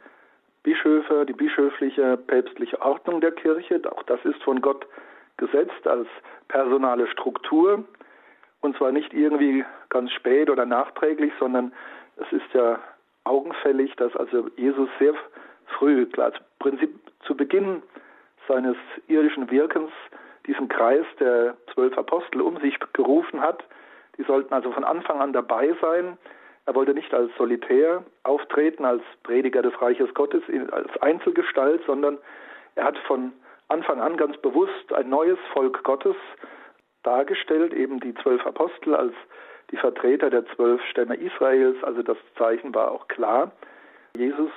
Bischöfe, 0.66 1.26
die 1.28 1.34
bischöfliche 1.34 2.18
päpstliche 2.18 2.82
Ordnung 2.82 3.22
der 3.22 3.32
Kirche. 3.32 3.80
Auch 3.96 4.02
das 4.04 4.20
ist 4.26 4.42
von 4.44 4.62
Gott 4.62 4.88
gesetzt 5.38 5.88
als 5.88 6.08
personale 6.48 7.08
Struktur. 7.08 7.84
Und 8.62 8.76
zwar 8.76 8.92
nicht 8.92 9.14
irgendwie 9.14 9.64
ganz 9.90 10.12
spät 10.12 10.50
oder 10.50 10.66
nachträglich, 10.66 11.32
sondern 11.40 11.72
es 12.18 12.32
ist 12.32 12.52
ja 12.54 12.80
augenfällig, 13.26 13.96
dass 13.98 14.16
also 14.16 14.50
Jesus 14.58 14.90
sehr 14.98 15.14
früh, 15.78 16.08
klar, 16.08 16.34
zu, 16.34 16.40
Prinzip, 16.58 16.90
zu 17.28 17.38
Beginn 17.38 17.84
seines 18.48 18.76
irdischen 19.08 19.52
Wirkens 19.52 19.92
diesen 20.48 20.68
Kreis 20.68 21.06
der 21.20 21.56
zwölf 21.76 21.96
Apostel 21.96 22.42
um 22.42 22.60
sich 22.60 22.80
gerufen 22.94 23.40
hat. 23.40 23.64
Die 24.18 24.24
sollten 24.24 24.54
also 24.54 24.72
von 24.72 24.84
Anfang 24.84 25.22
an 25.22 25.32
dabei 25.32 25.76
sein. 25.80 26.18
Er 26.66 26.76
wollte 26.76 26.94
nicht 26.94 27.14
als 27.14 27.32
Solitär 27.38 28.04
auftreten, 28.24 28.86
als 28.86 29.04
Prediger 29.24 29.62
des 29.62 29.80
Reiches 29.82 30.14
Gottes, 30.14 30.42
als 30.72 30.98
Einzelgestalt, 31.02 31.84
sondern 31.86 32.18
er 32.76 32.86
hat 32.86 32.98
von 33.00 33.34
Anfang 33.68 34.00
an 34.02 34.18
ganz 34.18 34.38
bewusst 34.38 34.94
ein 34.94 35.10
neues 35.10 35.40
Volk 35.54 35.84
Gottes 35.84 36.16
dargestellt, 37.04 37.74
eben 37.74 38.00
die 38.00 38.14
zwölf 38.16 38.46
Apostel 38.46 38.96
als 38.96 39.14
die 39.72 39.78
Vertreter 39.78 40.30
der 40.30 40.46
zwölf 40.56 40.82
Stämme 40.86 41.16
Israels. 41.16 41.78
Also 41.84 42.02
das 42.04 42.18
Zeichen 42.38 42.74
war 42.74 42.92
auch 42.92 43.08
klar. 43.08 43.52
Jesus 44.16 44.52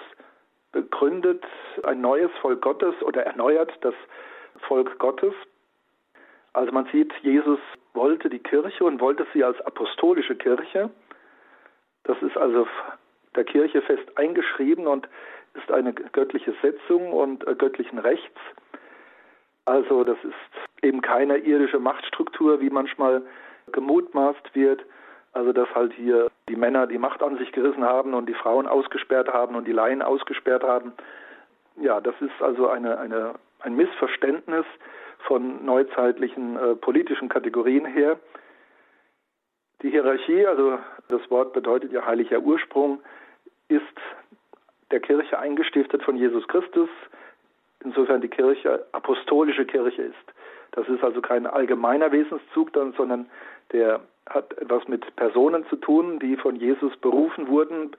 begründet 0.73 1.45
ein 1.83 2.01
neues 2.01 2.31
Volk 2.41 2.63
Gottes 2.63 2.95
oder 3.03 3.25
erneuert 3.25 3.73
das 3.83 3.95
Volk 4.67 4.99
Gottes. 4.99 5.35
Also 6.53 6.73
man 6.73 6.87
sieht, 6.93 7.13
Jesus 7.23 7.59
wollte 7.95 8.29
die 8.29 8.39
Kirche 8.39 8.85
und 8.85 9.01
wollte 9.01 9.27
sie 9.33 9.45
als 9.45 9.61
apostolische 9.63 10.37
Kirche. 10.37 10.91
Das 12.09 12.21
ist 12.23 12.37
also 12.39 12.67
der 13.37 13.45
Kirche 13.45 13.83
fest 13.83 14.17
eingeschrieben 14.17 14.87
und 14.87 15.07
ist 15.55 15.71
eine 15.71 15.93
göttliche 15.93 16.55
Setzung 16.63 17.13
und 17.13 17.47
äh, 17.47 17.55
göttlichen 17.55 17.99
Rechts. 17.99 18.41
Also 19.67 20.03
das 20.05 20.17
ist 20.25 20.83
eben 20.83 21.03
keine 21.03 21.37
irdische 21.37 21.79
Machtstruktur, 21.79 22.63
wie 22.63 22.71
manchmal 22.71 23.23
gemutmaßt 23.73 24.55
wird. 24.55 24.85
Also 25.35 25.53
dass 25.53 25.69
halt 25.75 25.93
hier 25.93 26.29
die 26.49 26.57
Männer 26.57 26.87
die 26.87 26.97
Macht 26.97 27.23
an 27.23 27.37
sich 27.37 27.53
gerissen 27.53 27.85
haben 27.85 28.15
und 28.15 28.27
die 28.27 28.35
Frauen 28.35 28.67
ausgesperrt 28.67 29.29
haben 29.29 29.55
und 29.55 29.69
die 29.69 29.73
Laien 29.73 30.01
ausgesperrt 30.01 30.63
haben. 30.63 30.95
Ja, 31.77 32.01
das 32.01 32.15
ist 32.23 32.41
also 32.41 32.69
eine, 32.69 32.99
eine, 32.99 33.35
ein 33.61 33.77
Missverständnis 33.77 34.65
von 35.27 35.63
neuzeitlichen 35.63 36.57
äh, 36.57 36.75
politischen 36.75 37.29
Kategorien 37.29 37.85
her. 37.85 38.19
Die 39.83 39.91
Hierarchie, 39.91 40.45
also 40.45 40.79
das 41.09 41.31
Wort 41.31 41.53
bedeutet 41.53 41.93
ja 41.93 42.05
heiliger 42.05 42.41
Ursprung, 42.41 43.01
ist 43.69 43.85
der 44.91 45.01
Kirche 45.01 45.39
eingestiftet 45.39 46.03
von 46.03 46.17
Jesus 46.17 46.47
Christus, 46.49 46.89
insofern 47.85 48.21
die 48.21 48.29
Kirche 48.29 48.87
apostolische 48.93 49.67
Kirche 49.67 50.03
ist. 50.03 50.35
Das 50.73 50.89
ist 50.89 51.03
also 51.05 51.21
kein 51.21 51.47
allgemeiner 51.47 52.11
Wesenszug, 52.11 52.73
sondern 52.97 53.31
der 53.73 54.01
hat 54.29 54.53
etwas 54.59 54.87
mit 54.89 55.15
Personen 55.17 55.65
zu 55.69 55.77
tun, 55.77 56.19
die 56.19 56.37
von 56.37 56.57
Jesus 56.57 56.97
berufen 56.97 57.49
wurden, 57.49 57.93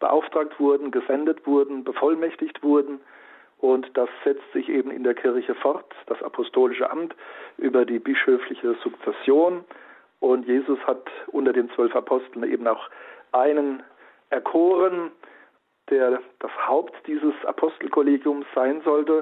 beauftragt 0.00 0.58
wurden, 0.58 0.90
gesendet 0.90 1.46
wurden, 1.46 1.84
bevollmächtigt 1.84 2.62
wurden. 2.62 3.00
Und 3.58 3.88
das 3.96 4.08
setzt 4.24 4.52
sich 4.52 4.68
eben 4.68 4.90
in 4.90 5.04
der 5.04 5.14
Kirche 5.14 5.54
fort, 5.54 5.94
das 6.06 6.22
apostolische 6.22 6.90
Amt 6.90 7.14
über 7.58 7.84
die 7.84 7.98
bischöfliche 7.98 8.74
Sukzession, 8.82 9.64
und 10.26 10.46
Jesus 10.46 10.78
hat 10.86 11.08
unter 11.28 11.52
den 11.52 11.70
zwölf 11.70 11.94
Aposteln 11.94 12.50
eben 12.50 12.66
auch 12.66 12.88
einen 13.32 13.82
erkoren, 14.30 15.10
der 15.90 16.20
das 16.40 16.50
Haupt 16.66 16.94
dieses 17.06 17.34
Apostelkollegiums 17.44 18.46
sein 18.54 18.80
sollte. 18.82 19.20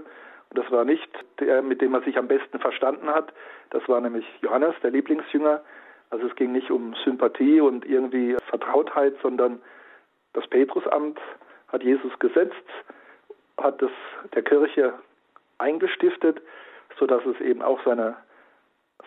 Und 0.50 0.58
das 0.58 0.70
war 0.70 0.84
nicht 0.84 1.08
der, 1.40 1.62
mit 1.62 1.80
dem 1.80 1.94
er 1.94 2.02
sich 2.02 2.16
am 2.16 2.28
besten 2.28 2.58
verstanden 2.58 3.08
hat. 3.08 3.32
Das 3.70 3.87
war 3.88 4.00
nämlich 4.00 4.25
Johannes, 4.40 4.75
der 4.82 4.90
Lieblingsjünger. 4.90 5.62
Also 6.11 6.26
es 6.26 6.37
ging 6.37 6.52
nicht 6.52 6.70
um 6.70 6.94
Sympathie 7.04 7.61
und 7.61 7.84
irgendwie 7.84 8.37
Vertrautheit, 8.49 9.14
sondern 9.23 9.61
das 10.32 10.46
Petrusamt 10.49 11.18
hat 11.68 11.82
Jesus 11.82 12.18
gesetzt, 12.18 12.54
hat 13.58 13.82
es 13.82 13.90
der 14.34 14.42
Kirche 14.42 14.94
eingestiftet, 15.58 16.40
sodass 16.99 17.25
es 17.26 17.40
eben 17.40 17.62
auch 17.62 17.80
seine 17.84 18.16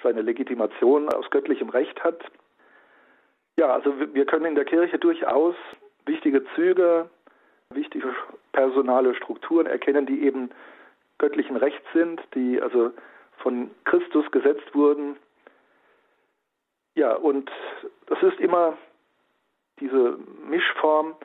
seine 0.07 0.21
Legitimation 0.21 1.09
aus 1.09 1.29
göttlichem 1.29 1.69
Recht 1.69 2.01
hat. 2.03 2.23
Ja, 3.57 3.73
also 3.73 3.93
wir 4.13 4.25
können 4.25 4.45
in 4.45 4.55
der 4.55 4.65
Kirche 4.65 4.97
durchaus 4.97 5.55
wichtige 6.05 6.43
Züge, 6.55 7.09
wichtige 7.73 8.15
personale 8.53 9.13
Strukturen 9.15 9.65
erkennen, 9.65 10.05
die 10.05 10.23
eben 10.23 10.49
göttlichen 11.17 11.57
Rechts 11.57 11.85
sind, 11.93 12.21
die 12.35 12.61
also 12.61 12.91
von 13.37 13.69
Christus 13.83 14.29
gesetzt 14.31 14.73
wurden. 14.73 15.17
Ja, 16.95 17.15
und 17.15 17.51
das 18.05 18.21
ist 18.23 18.39
immer 18.39 18.77
diese 19.79 20.17
Mischform. 20.47 21.15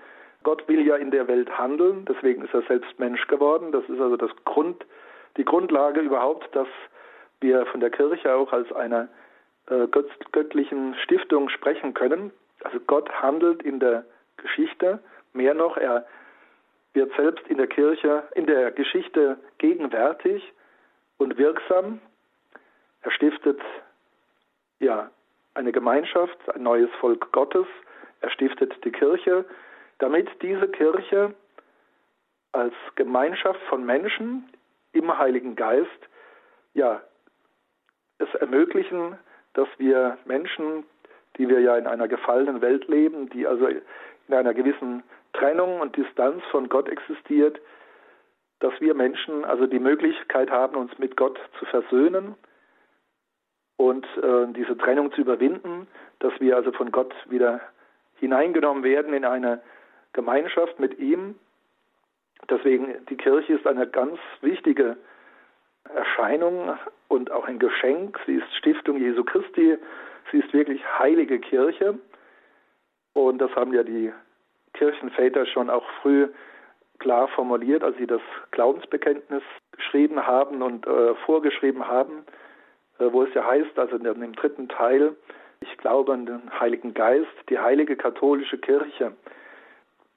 Gott 0.43 0.67
will 0.67 0.85
ja 0.85 0.97
in 0.97 1.13
der 1.13 1.29
Welt 1.29 1.57
handeln, 1.57 2.05
deswegen 2.07 2.43
ist 2.43 2.53
er 2.53 2.63
selbst 2.63 2.99
Mensch 2.99 3.27
geworden. 3.29 3.71
Das 3.71 3.85
ist 3.85 4.01
also 4.01 4.17
das 4.17 4.33
Grund, 4.45 4.85
die 5.37 5.45
Grundlage 5.45 6.01
überhaupt, 6.01 6.55
dass 6.57 6.69
wir 7.43 7.67
von 7.67 7.81
der 7.81 7.91
Kirche 7.91 8.35
auch 8.35 8.53
als 8.53 8.73
einer 8.73 9.09
äh, 9.67 9.87
göttlichen 10.33 10.95
Stiftung 10.97 11.49
sprechen 11.49 11.95
können. 11.95 12.33
Also 12.65 12.81
Gott 12.81 13.11
handelt 13.11 13.63
in 13.63 13.81
der 13.81 14.05
Geschichte. 14.37 14.99
Mehr 15.33 15.55
noch, 15.55 15.77
er 15.77 16.07
wird 16.95 17.15
selbst 17.17 17.47
in 17.49 17.57
der 17.59 17.67
Kirche, 17.67 18.25
in 18.35 18.47
der 18.47 18.71
Geschichte 18.71 19.39
gegenwärtig 19.59 20.53
und 21.19 21.39
wirksam. 21.39 22.01
Er 23.03 23.11
stiftet 23.11 23.61
ja 24.79 25.11
eine 25.55 25.73
Gemeinschaft, 25.73 26.39
ein 26.55 26.63
neues 26.63 26.91
Volk 27.01 27.33
Gottes. 27.33 27.67
Er 28.21 28.31
stiftet 28.31 28.85
die 28.85 28.93
Kirche, 28.93 29.45
damit 29.99 30.29
diese 30.43 30.69
Kirche 30.69 31.35
als 32.53 32.75
Gemeinschaft 32.97 33.61
von 33.69 33.85
Menschen 33.85 34.49
im 34.93 35.17
Heiligen 35.17 35.57
Geist 35.57 35.89
ja 36.75 37.01
es 38.23 38.35
ermöglichen, 38.35 39.19
dass 39.55 39.69
wir 39.79 40.19
Menschen, 40.25 40.85
die 41.37 41.49
wir 41.49 41.61
ja 41.61 41.77
in 41.77 41.87
einer 41.87 42.09
gefallenen 42.09 42.61
Welt 42.61 42.89
leben, 42.89 43.29
die 43.31 43.47
also 43.47 43.67
in 43.67 44.35
einer 44.35 44.55
gewissen 44.55 45.03
Trennung 45.33 45.81
und 45.81 45.97
Distanz 45.97 46.43
von 46.51 46.69
Gott 46.69 46.89
existiert, 46.89 47.61
dass 48.61 48.73
wir 48.81 48.95
Menschen 48.95 49.45
also 49.45 49.67
die 49.67 49.81
Möglichkeit 49.81 50.51
haben, 50.51 50.77
uns 50.77 50.97
mit 50.99 51.17
Gott 51.17 51.39
zu 51.59 51.65
versöhnen 51.67 52.35
und 53.77 54.07
äh, 54.23 54.53
diese 54.53 54.77
Trennung 54.77 55.13
zu 55.13 55.23
überwinden, 55.23 55.89
dass 56.21 56.33
wir 56.41 56.57
also 56.57 56.71
von 56.73 56.93
Gott 56.93 57.13
wieder 57.29 57.61
hineingenommen 58.17 58.85
werden 58.85 59.15
in 59.15 59.25
eine 59.25 59.61
Gemeinschaft 60.13 60.79
mit 60.79 60.99
ihm. 60.99 61.35
Deswegen 62.49 63.05
die 63.07 63.17
Kirche 63.17 63.55
ist 63.55 63.67
eine 63.67 63.89
ganz 63.89 64.19
wichtige 64.41 64.97
Erscheinung 65.95 66.77
und 67.09 67.31
auch 67.31 67.47
ein 67.47 67.59
Geschenk. 67.59 68.19
Sie 68.27 68.35
ist 68.35 68.55
Stiftung 68.57 68.99
Jesu 68.99 69.25
Christi. 69.25 69.77
Sie 70.31 70.39
ist 70.39 70.53
wirklich 70.53 70.83
heilige 70.99 71.39
Kirche. 71.39 71.99
Und 73.13 73.39
das 73.39 73.55
haben 73.55 73.75
ja 73.75 73.83
die 73.83 74.13
Kirchenväter 74.75 75.47
schon 75.47 75.69
auch 75.69 75.85
früh 76.01 76.29
klar 76.99 77.29
formuliert, 77.29 77.83
als 77.83 77.97
sie 77.99 78.07
das 78.07 78.23
Glaubensbekenntnis 78.53 79.43
geschrieben 79.73 80.25
haben 80.27 80.63
und 80.63 80.87
äh, 80.87 81.15
vorgeschrieben 81.27 81.87
haben, 81.87 82.25
äh, 82.99 83.07
wo 83.11 83.25
es 83.25 83.35
ja 83.35 83.45
heißt, 83.45 83.79
also 83.79 83.97
in 83.97 84.05
dem 84.05 84.35
dritten 84.35 84.69
Teil, 84.69 85.17
ich 85.61 85.77
glaube 85.79 86.13
an 86.13 86.27
den 86.27 86.61
Heiligen 86.61 86.95
Geist, 86.95 87.33
die 87.49 87.59
heilige 87.59 87.97
katholische 87.97 88.59
Kirche. 88.59 89.13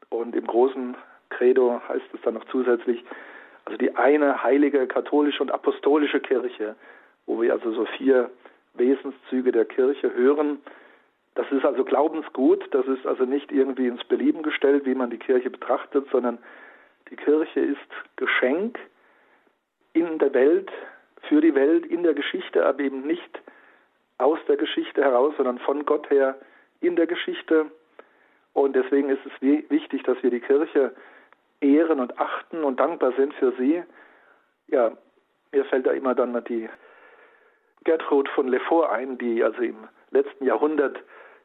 Und 0.10 0.36
im 0.36 0.45
großen 0.45 0.95
Credo 1.29 1.81
heißt 1.89 2.05
es 2.13 2.22
dann 2.22 2.36
noch 2.36 2.45
zusätzlich, 2.45 3.03
also 3.65 3.77
die 3.77 3.95
eine 3.95 4.43
heilige 4.43 4.88
katholische 4.88 5.41
und 5.41 5.51
apostolische 5.51 6.19
Kirche, 6.19 6.75
wo 7.25 7.41
wir 7.41 7.53
also 7.53 7.72
so 7.74 7.86
vier 7.98 8.29
Wesenszüge 8.75 9.51
der 9.51 9.65
Kirche 9.65 10.13
hören. 10.13 10.60
Das 11.34 11.51
ist 11.51 11.65
also 11.65 11.84
Glaubensgut, 11.84 12.63
das 12.72 12.86
ist 12.88 13.05
also 13.05 13.25
nicht 13.25 13.51
irgendwie 13.51 13.88
ins 13.88 14.03
Belieben 14.05 14.43
gestellt, 14.43 14.86
wie 14.86 14.95
man 14.95 15.10
die 15.10 15.17
Kirche 15.17 15.50
betrachtet, 15.50 16.07
sondern 16.12 16.38
die 17.10 17.15
Kirche 17.15 17.60
ist 17.60 18.15
Geschenk 18.15 18.79
in 19.93 20.17
der 20.19 20.34
Welt, 20.34 20.72
für 21.27 21.41
die 21.41 21.55
Welt, 21.55 21.86
in 21.86 22.03
der 22.03 22.13
Geschichte, 22.13 22.65
aber 22.65 22.81
eben 22.81 23.01
nicht 23.01 23.41
aus 24.17 24.39
der 24.48 24.57
Geschichte 24.57 25.03
heraus, 25.03 25.34
sondern 25.38 25.60
von 25.60 25.86
Gott 25.86 26.10
her 26.10 26.38
in 26.81 26.95
der 26.95 27.07
Geschichte. 27.07 27.65
Und 28.53 28.75
deswegen 28.75 29.10
ist 29.10 29.25
es 29.25 29.41
wichtig, 29.41 30.03
dass 30.03 30.22
wir 30.24 30.29
die 30.29 30.39
Kirche 30.39 30.95
ehren 31.65 32.00
und 32.00 32.19
achten 32.19 32.63
und 32.63 32.79
dankbar 32.79 33.13
sind 33.17 33.34
für 33.36 33.51
sie. 33.53 33.84
Ja, 34.67 34.91
mir 35.51 35.65
fällt 35.65 35.86
da 35.86 35.91
immer 35.91 36.15
dann 36.15 36.43
die 36.45 36.69
Gertrud 37.84 38.30
von 38.30 38.47
Lefort 38.47 38.91
ein, 38.91 39.17
die 39.17 39.43
also 39.43 39.62
im 39.62 39.88
letzten 40.12 40.45
Jahrhundert 40.45 40.97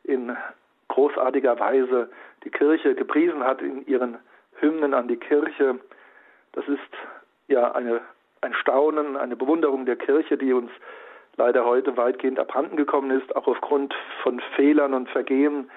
in 0.05 0.37
großartiger 0.89 1.59
Weise 1.59 2.11
die 2.45 2.51
Kirche 2.51 2.95
gepriesen 2.95 3.45
hat 3.45 3.63
in 3.63 3.87
ihren 3.87 4.19
Hymnen 4.61 4.95
an 4.95 5.09
die 5.09 5.17
Kirche. 5.17 5.79
Das 6.53 6.67
ist 6.67 6.81
ja 7.49 7.73
eine, 7.73 8.01
ein 8.41 8.55
Staunen, 8.55 9.17
eine 9.17 9.37
Bewunderung 9.37 9.87
der 9.87 9.97
Kirche, 9.97 10.37
die 10.37 10.53
uns 10.53 10.71
leider 11.37 11.65
heute 11.65 11.97
weitgehend 11.97 12.39
abhanden 12.39 12.77
gekommen 12.77 13.11
ist, 13.11 13.35
auch 13.37 13.47
aufgrund 13.47 13.95
von 14.23 14.41
Fehlern 14.57 14.95
und 14.95 15.09
Vergehen 15.11 15.71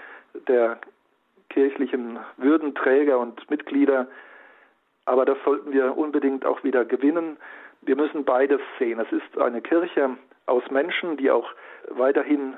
der 0.47 0.79
kirchlichen 1.49 2.19
Würdenträger 2.37 3.19
und 3.19 3.49
Mitglieder. 3.49 4.07
Aber 5.05 5.25
das 5.25 5.37
sollten 5.43 5.71
wir 5.73 5.97
unbedingt 5.97 6.45
auch 6.45 6.63
wieder 6.63 6.85
gewinnen. 6.85 7.37
Wir 7.81 7.95
müssen 7.95 8.23
beides 8.23 8.61
sehen. 8.79 8.99
Es 8.99 9.11
ist 9.11 9.37
eine 9.37 9.61
Kirche 9.61 10.17
aus 10.45 10.63
Menschen, 10.71 11.17
die 11.17 11.29
auch 11.29 11.49
weiterhin 11.89 12.55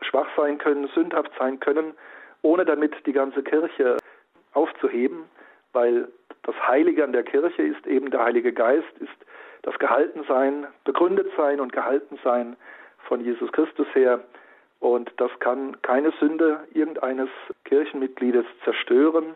schwach 0.00 0.28
sein 0.36 0.58
können, 0.58 0.88
sündhaft 0.94 1.30
sein 1.38 1.60
können, 1.60 1.94
ohne 2.42 2.64
damit 2.64 2.94
die 3.06 3.12
ganze 3.12 3.42
Kirche 3.42 3.96
aufzuheben, 4.52 5.24
weil 5.72 6.08
das 6.42 6.54
Heilige 6.66 7.04
an 7.04 7.12
der 7.12 7.24
Kirche 7.24 7.62
ist 7.62 7.86
eben 7.86 8.10
der 8.10 8.24
Heilige 8.24 8.52
Geist, 8.52 8.92
ist 9.00 9.12
das 9.62 9.78
Gehaltensein, 9.78 10.66
begründet 10.84 11.30
sein 11.36 11.58
und 11.60 11.72
gehalten 11.72 12.18
sein 12.22 12.56
von 13.08 13.24
Jesus 13.24 13.50
Christus 13.52 13.86
her. 13.94 14.20
Und 14.80 15.10
das 15.16 15.30
kann 15.40 15.80
keine 15.80 16.12
Sünde 16.20 16.60
irgendeines 16.74 17.30
Kirchenmitgliedes 17.64 18.44
zerstören. 18.64 19.34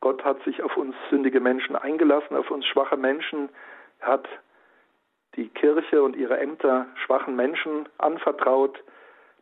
Gott 0.00 0.24
hat 0.24 0.42
sich 0.44 0.62
auf 0.62 0.76
uns 0.76 0.94
sündige 1.10 1.40
Menschen 1.40 1.76
eingelassen, 1.76 2.36
auf 2.36 2.50
uns 2.50 2.66
schwache 2.66 2.96
Menschen, 2.96 3.48
hat 4.00 4.28
die 5.34 5.48
Kirche 5.48 6.02
und 6.02 6.16
ihre 6.16 6.38
Ämter 6.38 6.86
schwachen 7.04 7.36
Menschen 7.36 7.88
anvertraut. 7.98 8.82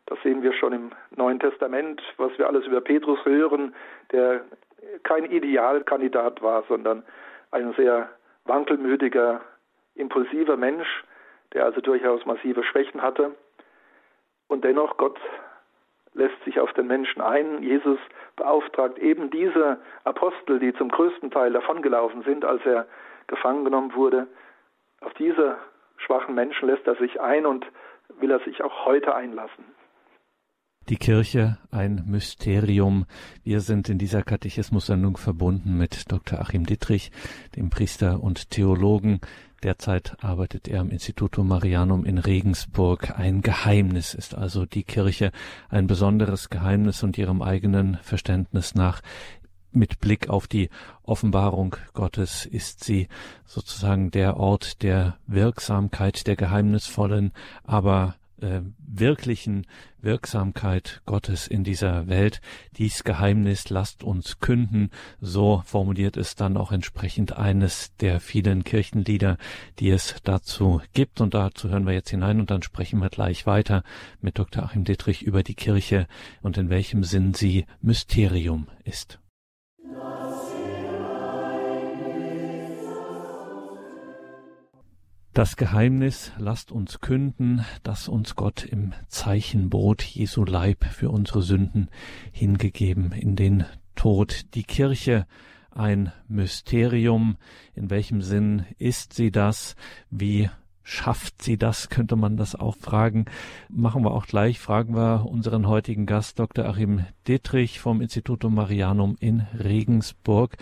Das 0.07 0.19
sehen 0.23 0.42
wir 0.42 0.53
schon 0.53 0.73
im 0.73 0.90
Neuen 1.14 1.40
Testament, 1.40 2.03
was 2.16 2.37
wir 2.38 2.47
alles 2.47 2.66
über 2.66 2.81
Petrus 2.81 3.23
hören, 3.25 3.75
der 4.12 4.45
kein 5.03 5.25
Idealkandidat 5.25 6.42
war, 6.42 6.64
sondern 6.69 7.03
ein 7.51 7.73
sehr 7.75 8.09
wankelmütiger, 8.45 9.40
impulsiver 9.95 10.57
Mensch, 10.57 11.05
der 11.53 11.64
also 11.64 11.81
durchaus 11.81 12.25
massive 12.25 12.62
Schwächen 12.62 13.03
hatte. 13.03 13.35
Und 14.49 14.64
dennoch, 14.64 14.97
Gott 14.97 15.19
lässt 16.17 16.43
sich 16.45 16.59
auf 16.59 16.73
den 16.73 16.87
Menschen 16.87 17.21
ein. 17.21 17.63
Jesus 17.63 17.99
beauftragt 18.37 18.99
eben 18.99 19.31
diese 19.31 19.79
Apostel, 20.05 20.59
die 20.59 20.75
zum 20.75 20.89
größten 20.89 21.31
Teil 21.31 21.53
davongelaufen 21.53 22.23
sind, 22.23 22.45
als 22.45 22.65
er 22.65 22.87
gefangen 23.27 23.65
genommen 23.65 23.95
wurde. 23.95 24.27
Auf 25.01 25.13
diese 25.15 25.57
schwachen 25.99 26.35
Menschen 26.35 26.69
lässt 26.69 26.87
er 26.87 26.97
sich 26.97 27.21
ein 27.21 27.47
und 27.47 27.67
will 28.19 28.31
er 28.31 28.41
sich 28.41 28.63
auch 28.63 28.87
heute 28.87 29.15
einlassen. 29.15 29.65
Die 30.88 30.96
Kirche 30.99 31.59
ein 31.72 32.05
Mysterium. 32.07 33.07
Wir 33.42 33.61
sind 33.61 33.88
in 33.88 33.99
dieser 33.99 34.22
Katechismus-Sendung 34.22 35.16
verbunden 35.16 35.77
mit 35.77 36.12
Dr. 36.12 36.40
Achim 36.40 36.64
Dittrich, 36.64 37.11
dem 37.57 37.70
Priester 37.70 38.22
und 38.22 38.51
Theologen. 38.51 39.20
Derzeit 39.64 40.16
arbeitet 40.22 40.68
er 40.68 40.81
am 40.81 40.90
Institutum 40.90 41.49
Marianum 41.49 42.05
in 42.05 42.18
Regensburg. 42.18 43.18
Ein 43.18 43.42
Geheimnis 43.42 44.14
ist 44.14 44.37
also 44.37 44.64
die 44.64 44.85
Kirche, 44.85 45.33
ein 45.70 45.88
besonderes 45.88 46.51
Geheimnis 46.51 47.03
und 47.03 47.18
ihrem 47.18 47.42
eigenen 47.42 47.99
Verständnis 48.03 48.77
nach 48.77 49.03
mit 49.72 49.99
Blick 49.99 50.31
auf 50.31 50.46
die 50.46 50.70
Offenbarung 51.03 51.75
Gottes 51.94 52.46
ist 52.46 52.85
sie 52.85 53.09
sozusagen 53.44 54.12
der 54.12 54.37
Ort 54.37 54.83
der 54.85 55.18
Wirksamkeit, 55.27 56.29
der 56.29 56.37
geheimnisvollen, 56.37 57.33
aber 57.64 58.14
äh, 58.40 58.61
wirklichen 58.79 59.66
Wirksamkeit 60.01 61.03
Gottes 61.07 61.46
in 61.46 61.64
dieser 61.64 62.09
Welt. 62.09 62.40
Dies 62.77 63.05
Geheimnis 63.05 63.70
lasst 63.70 64.05
uns 64.05 64.38
künden. 64.38 64.90
So 65.20 65.62
formuliert 65.64 66.16
es 66.16 66.35
dann 66.35 66.57
auch 66.57 66.72
entsprechend 66.72 67.37
eines 67.37 67.94
der 67.96 68.20
vielen 68.20 68.64
Kirchenlieder, 68.64 69.38
die 69.79 69.90
es 69.90 70.16
dazu 70.22 70.81
gibt. 70.92 71.20
Und 71.20 71.35
dazu 71.35 71.68
hören 71.68 71.87
wir 71.87 71.94
jetzt 71.94 72.11
hinein 72.11 72.40
und 72.40 72.51
dann 72.51 72.62
sprechen 72.62 73.01
wir 73.01 73.09
gleich 73.09 73.46
weiter 73.46 73.83
mit 74.20 74.38
Dr. 74.38 74.64
Achim 74.64 74.85
Dittrich 74.85 75.22
über 75.22 75.42
die 75.42 75.55
Kirche 75.55 76.07
und 76.42 76.59
in 76.59 76.70
welchem 76.70 77.05
Sinn 77.05 77.35
sie 77.35 77.66
Mysterium 77.81 78.68
ist. 78.85 79.18
Das 85.37 85.59
Geheimnis 85.59 86.33
lasst 86.38 86.72
uns 86.72 87.03
künden, 87.03 87.62
dass 87.83 88.09
uns 88.09 88.37
Gott 88.37 88.64
im 88.64 88.94
Zeichenbrot 89.09 90.01
Jesu 90.01 90.46
Leib 90.46 90.87
für 90.87 91.11
unsere 91.11 91.42
Sünden 91.42 91.90
hingegeben 92.33 93.12
in 93.12 93.37
den 93.37 93.66
Tod. 93.96 94.55
Die 94.55 94.62
Kirche 94.62 95.27
ein 95.70 96.11
Mysterium. 96.27 97.37
In 97.75 97.90
welchem 97.90 98.22
Sinn 98.22 98.64
ist 98.79 99.12
sie 99.12 99.31
das? 99.31 99.77
Wie 100.09 100.49
schafft 100.83 101.42
sie 101.42 101.59
das, 101.59 101.90
könnte 101.90 102.16
man 102.16 102.38
das 102.38 102.55
auch 102.55 102.77
fragen. 102.77 103.27
Machen 103.68 104.05
wir 104.05 104.12
auch 104.12 104.27
gleich, 104.27 104.59
fragen 104.59 104.94
wir 104.94 105.27
unseren 105.27 105.66
heutigen 105.66 106.07
Gast, 106.07 106.38
Dr. 106.38 106.64
Achim 106.64 107.05
Dittrich 107.29 107.79
vom 107.79 108.01
Instituto 108.01 108.49
Marianum 108.49 109.16
in 109.20 109.40
Regensburg. 109.53 110.57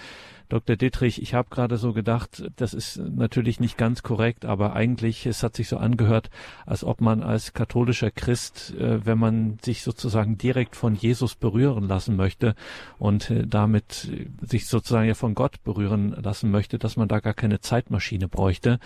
Dr. 0.49 0.77
Dittrich, 0.77 1.23
ich 1.23 1.35
habe 1.35 1.49
gerade 1.51 1.77
so 1.79 1.93
gedacht, 1.93 2.51
das 2.57 2.75
ist 2.75 2.99
natürlich 2.99 3.61
nicht 3.61 3.79
ganz 3.79 4.03
korrekt, 4.03 4.45
aber 4.45 4.75
eigentlich, 4.75 5.27
es 5.27 5.43
hat 5.43 5.57
sich 5.57 5.69
so 5.69 5.79
angehört, 5.79 6.31
als 6.67 6.85
ob 6.85 7.01
man 7.01 7.23
als 7.23 7.53
katholischer 7.53 8.11
Christ, 8.11 8.75
äh, 8.79 9.05
wenn 9.07 9.19
man 9.19 9.59
sich 9.63 9.83
sozusagen 9.83 10.37
direkt 10.37 10.77
von 10.77 10.95
Jesus 10.95 11.35
berühren 11.35 11.89
lassen 11.89 12.17
möchte 12.17 12.55
und 12.99 13.31
äh, 13.31 13.47
damit 13.47 14.11
sich 14.43 14.67
sozusagen 14.67 15.09
ja 15.09 15.15
von 15.15 15.35
Gott 15.35 15.63
berühren 15.65 16.11
lassen 16.23 16.51
möchte, 16.51 16.79
dass 16.79 16.97
man 16.97 17.09
da 17.09 17.21
gar 17.21 17.35
keine 17.35 17.61
Zeitmaschine 17.61 18.29
bräuchte, 18.29 18.79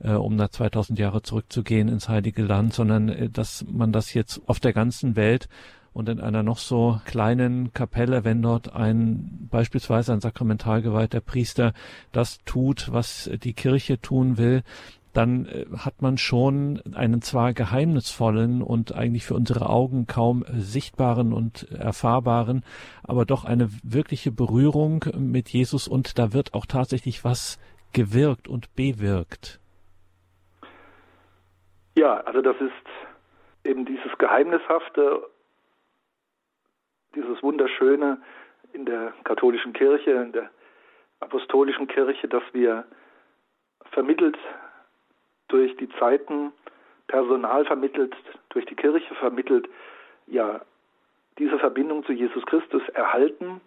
äh, 0.00 0.12
um 0.12 0.36
da 0.36 0.50
2000 0.50 0.98
Jahre 0.98 1.22
zurückzugehen 1.22 1.88
ins 1.88 2.08
Heilige 2.08 2.42
Land, 2.42 2.74
sondern 2.74 3.32
dass 3.32 3.64
man 3.70 3.92
das 3.92 4.14
jetzt 4.14 4.40
auf 4.46 4.60
der 4.60 4.72
ganzen 4.72 5.16
Welt 5.16 5.48
und 5.96 6.10
in 6.10 6.20
einer 6.20 6.42
noch 6.42 6.58
so 6.58 7.00
kleinen 7.06 7.72
Kapelle, 7.72 8.22
wenn 8.22 8.42
dort 8.42 8.74
ein 8.74 9.48
beispielsweise 9.50 10.12
ein 10.12 10.20
sakramental 10.20 10.82
geweihter 10.82 11.20
Priester 11.20 11.72
das 12.12 12.44
tut, 12.44 12.92
was 12.92 13.30
die 13.42 13.54
Kirche 13.54 13.98
tun 13.98 14.36
will, 14.36 14.62
dann 15.14 15.46
äh, 15.46 15.64
hat 15.78 16.02
man 16.02 16.18
schon 16.18 16.82
einen 16.94 17.22
zwar 17.22 17.54
geheimnisvollen 17.54 18.60
und 18.60 18.94
eigentlich 18.94 19.24
für 19.24 19.34
unsere 19.34 19.70
Augen 19.70 20.06
kaum 20.06 20.44
sichtbaren 20.52 21.32
und 21.32 21.70
erfahrbaren, 21.72 22.62
aber 23.02 23.24
doch 23.24 23.46
eine 23.46 23.70
wirkliche 23.82 24.30
Berührung 24.30 25.06
mit 25.16 25.48
Jesus 25.48 25.88
und 25.88 26.18
da 26.18 26.34
wird 26.34 26.52
auch 26.52 26.66
tatsächlich 26.66 27.24
was 27.24 27.58
gewirkt 27.94 28.48
und 28.48 28.74
bewirkt. 28.74 29.60
Ja, 31.96 32.18
also 32.18 32.42
das 32.42 32.56
ist 32.60 33.66
eben 33.66 33.86
dieses 33.86 34.12
Geheimnishafte 34.18 35.22
dieses 37.16 37.42
Wunderschöne 37.42 38.18
in 38.72 38.84
der 38.84 39.12
katholischen 39.24 39.72
Kirche, 39.72 40.12
in 40.12 40.32
der 40.32 40.50
apostolischen 41.20 41.88
Kirche, 41.88 42.28
dass 42.28 42.42
wir 42.52 42.84
vermittelt 43.90 44.36
durch 45.48 45.76
die 45.76 45.88
Zeiten, 45.98 46.52
Personal 47.08 47.64
vermittelt, 47.64 48.14
durch 48.50 48.66
die 48.66 48.74
Kirche 48.74 49.14
vermittelt, 49.14 49.68
ja, 50.26 50.60
diese 51.38 51.58
Verbindung 51.58 52.04
zu 52.04 52.12
Jesus 52.12 52.44
Christus 52.46 52.82
erhalten, 52.90 53.60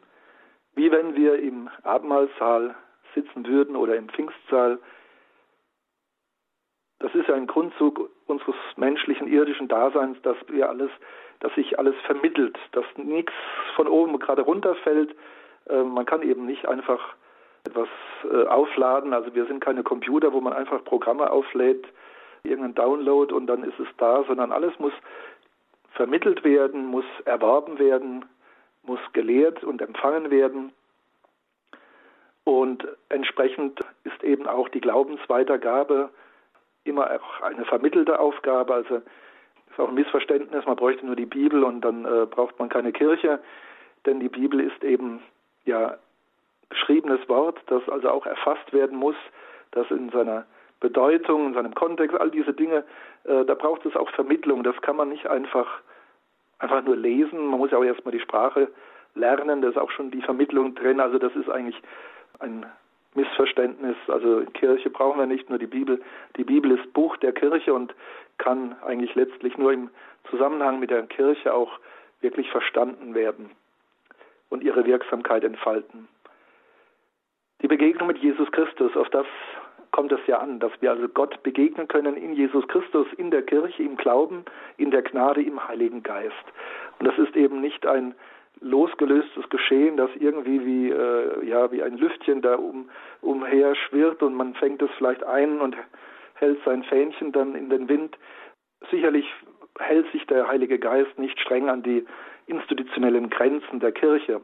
wie 0.76 0.92
wenn 0.92 1.16
wir 1.16 1.40
im 1.40 1.70
Abendmahlsaal 1.84 2.76
sitzen 3.16 3.46
würden 3.46 3.76
oder 3.76 3.96
im 3.96 4.10
Pfingstsaal. 4.10 4.80
Das 7.00 7.14
ist 7.16 7.28
ja 7.28 7.36
ein 7.36 7.48
Grundzug 7.48 8.10
unseres 8.28 8.56
menschlichen, 8.76 9.28
irdischen 9.28 9.68
Daseins, 9.68 10.22
dass 10.22 10.38
wir 10.48 10.70
alles 10.70 10.92
dass 11.40 11.54
sich 11.56 11.80
alles 11.80 11.96
vermittelt, 12.06 12.58
dass 12.74 12.86
nichts 12.98 13.34
von 13.76 13.88
oben 13.88 14.20
gerade 14.20 14.42
runterfällt. 14.42 15.16
Äh, 15.70 15.84
man 15.84 16.06
kann 16.06 16.22
eben 16.22 16.46
nicht 16.46 16.68
einfach 16.68 17.16
etwas 17.66 17.90
äh, 18.32 18.46
aufladen. 18.48 19.14
Also 19.14 19.34
wir 19.34 19.46
sind 19.46 19.62
keine 19.62 19.84
Computer, 19.84 20.34
wo 20.34 20.42
man 20.42 20.54
einfach 20.54 20.84
Programme 20.84 21.32
auflädt, 21.32 21.86
irgendeinen 22.44 22.76
Download 22.76 23.34
und 23.34 23.48
dann 23.48 23.64
ist 23.64 23.80
es 23.80 23.88
da, 23.98 24.24
sondern 24.28 24.52
alles 24.52 24.78
muss 24.80 24.94
vermittelt 25.92 26.44
werden, 26.44 26.86
muss 26.86 27.06
erworben 27.26 27.80
werden, 27.80 28.26
muss 28.84 29.00
gelehrt 29.14 29.64
und 29.64 29.82
empfangen 29.82 30.32
werden. 30.32 30.72
Und 32.44 32.88
entsprechend 33.10 33.80
ist 34.04 34.24
eben 34.24 34.48
auch 34.48 34.70
die 34.70 34.82
Glaubensweitergabe 34.82 36.10
immer 36.84 37.12
auch 37.12 37.42
eine 37.42 37.66
vermittelte 37.66 38.20
Aufgabe. 38.20 38.74
Also 38.74 39.02
ist 39.80 39.86
auch 39.86 39.90
ein 39.90 39.96
Missverständnis, 39.96 40.66
man 40.66 40.76
bräuchte 40.76 41.06
nur 41.06 41.16
die 41.16 41.26
Bibel 41.26 41.64
und 41.64 41.82
dann 41.82 42.06
äh, 42.06 42.26
braucht 42.26 42.60
man 42.60 42.70
keine 42.70 42.92
Kirche, 42.92 43.40
denn 44.06 44.20
die 44.20 44.30
Bibel 44.30 44.60
ist 44.60 44.84
eben 44.84 45.22
ja 45.66 45.98
geschriebenes 46.70 47.28
Wort, 47.30 47.58
das 47.68 47.88
also 47.90 48.10
auch 48.10 48.26
erfasst 48.26 48.74
werden 48.74 48.98
muss, 48.98 49.16
das 49.72 49.90
in 49.90 50.10
seiner 50.10 50.46
Bedeutung, 50.82 51.48
in 51.48 51.54
seinem 51.54 51.74
Kontext, 51.74 52.20
all 52.20 52.30
diese 52.30 52.54
Dinge, 52.54 52.84
äh, 53.24 53.46
da 53.46 53.56
braucht 53.56 53.86
es 53.86 53.96
auch 53.96 54.10
Vermittlung. 54.12 54.64
Das 54.64 54.80
kann 54.82 54.96
man 54.96 55.10
nicht 55.10 55.28
einfach, 55.28 55.68
einfach 56.60 56.84
nur 56.84 56.96
lesen. 56.96 57.48
Man 57.48 57.60
muss 57.60 57.72
ja 57.72 57.78
auch 57.78 57.84
erstmal 57.84 58.14
die 58.14 58.20
Sprache 58.20 58.70
lernen, 59.16 59.62
da 59.62 59.70
ist 59.70 59.78
auch 59.78 59.92
schon 59.92 60.12
die 60.12 60.22
Vermittlung 60.22 60.76
drin. 60.76 61.00
Also 61.00 61.18
das 61.18 61.36
ist 61.36 61.50
eigentlich 61.50 61.82
ein 62.40 62.66
Missverständnis. 63.16 63.98
Also 64.08 64.44
Kirche 64.54 64.90
brauchen 64.90 65.20
wir 65.20 65.26
nicht, 65.26 65.50
nur 65.50 65.60
die 65.60 65.68
Bibel. 65.68 66.02
Die 66.38 66.44
Bibel 66.44 66.72
ist 66.72 66.94
Buch 66.94 67.18
der 67.18 67.34
Kirche 67.34 67.74
und 67.74 67.94
kann 68.40 68.76
eigentlich 68.82 69.14
letztlich 69.14 69.58
nur 69.58 69.72
im 69.72 69.92
Zusammenhang 70.30 70.80
mit 70.80 70.90
der 70.90 71.04
Kirche 71.04 71.54
auch 71.54 71.80
wirklich 72.22 72.50
verstanden 72.50 73.14
werden 73.14 73.52
und 74.50 74.64
ihre 74.64 74.86
Wirksamkeit 74.86 75.44
entfalten. 75.44 76.08
Die 77.62 77.68
Begegnung 77.68 78.08
mit 78.08 78.18
Jesus 78.18 78.52
Christus, 78.52 78.96
auf 78.96 79.10
das 79.10 79.28
kommt 79.92 80.12
es 80.12 80.20
ja 80.28 80.40
an, 80.40 80.60
dass 80.60 80.72
wir 80.82 80.92
also 80.92 81.08
Gott 81.08 81.42
begegnen 81.44 81.88
können 81.88 82.16
in 82.16 82.34
Jesus 82.34 82.68
Christus, 82.68 83.08
in 83.18 83.32
der 83.32 83.44
Kirche, 83.44 83.84
im 83.84 83.98
Glauben, 83.98 84.46
in 84.78 84.92
der 84.92 85.02
Gnade, 85.02 85.42
im 85.42 85.68
Heiligen 85.68 86.04
Geist. 86.04 86.34
Und 87.00 87.08
das 87.08 87.18
ist 87.18 87.36
eben 87.36 87.60
nicht 87.60 87.86
ein 87.86 88.16
losgelöstes 88.62 89.50
Geschehen, 89.50 89.98
das 89.98 90.10
irgendwie 90.16 90.66
wie, 90.66 90.90
äh, 90.90 91.46
ja, 91.46 91.72
wie 91.72 91.82
ein 91.82 91.98
Lüftchen 91.98 92.42
da 92.42 92.56
um, 92.56 92.90
umher 93.22 93.76
schwirrt 93.76 94.22
und 94.22 94.36
man 94.36 94.54
fängt 94.56 94.82
es 94.82 94.90
vielleicht 94.98 95.24
ein 95.24 95.60
und 95.60 95.76
hält 96.40 96.60
sein 96.66 96.84
Fähnchen 96.84 97.32
dann 97.32 97.56
in 97.56 97.70
den 97.70 97.88
Wind. 97.90 98.18
Sicherlich 98.90 99.26
hält 99.78 100.12
sich 100.12 100.26
der 100.28 100.48
Heilige 100.48 100.80
Geist 100.80 101.18
nicht 101.18 101.40
streng 101.40 101.70
an 101.70 101.84
die 101.84 102.06
institutionellen 102.48 103.30
Grenzen 103.30 103.80
der 103.80 103.92
Kirche. 103.92 104.42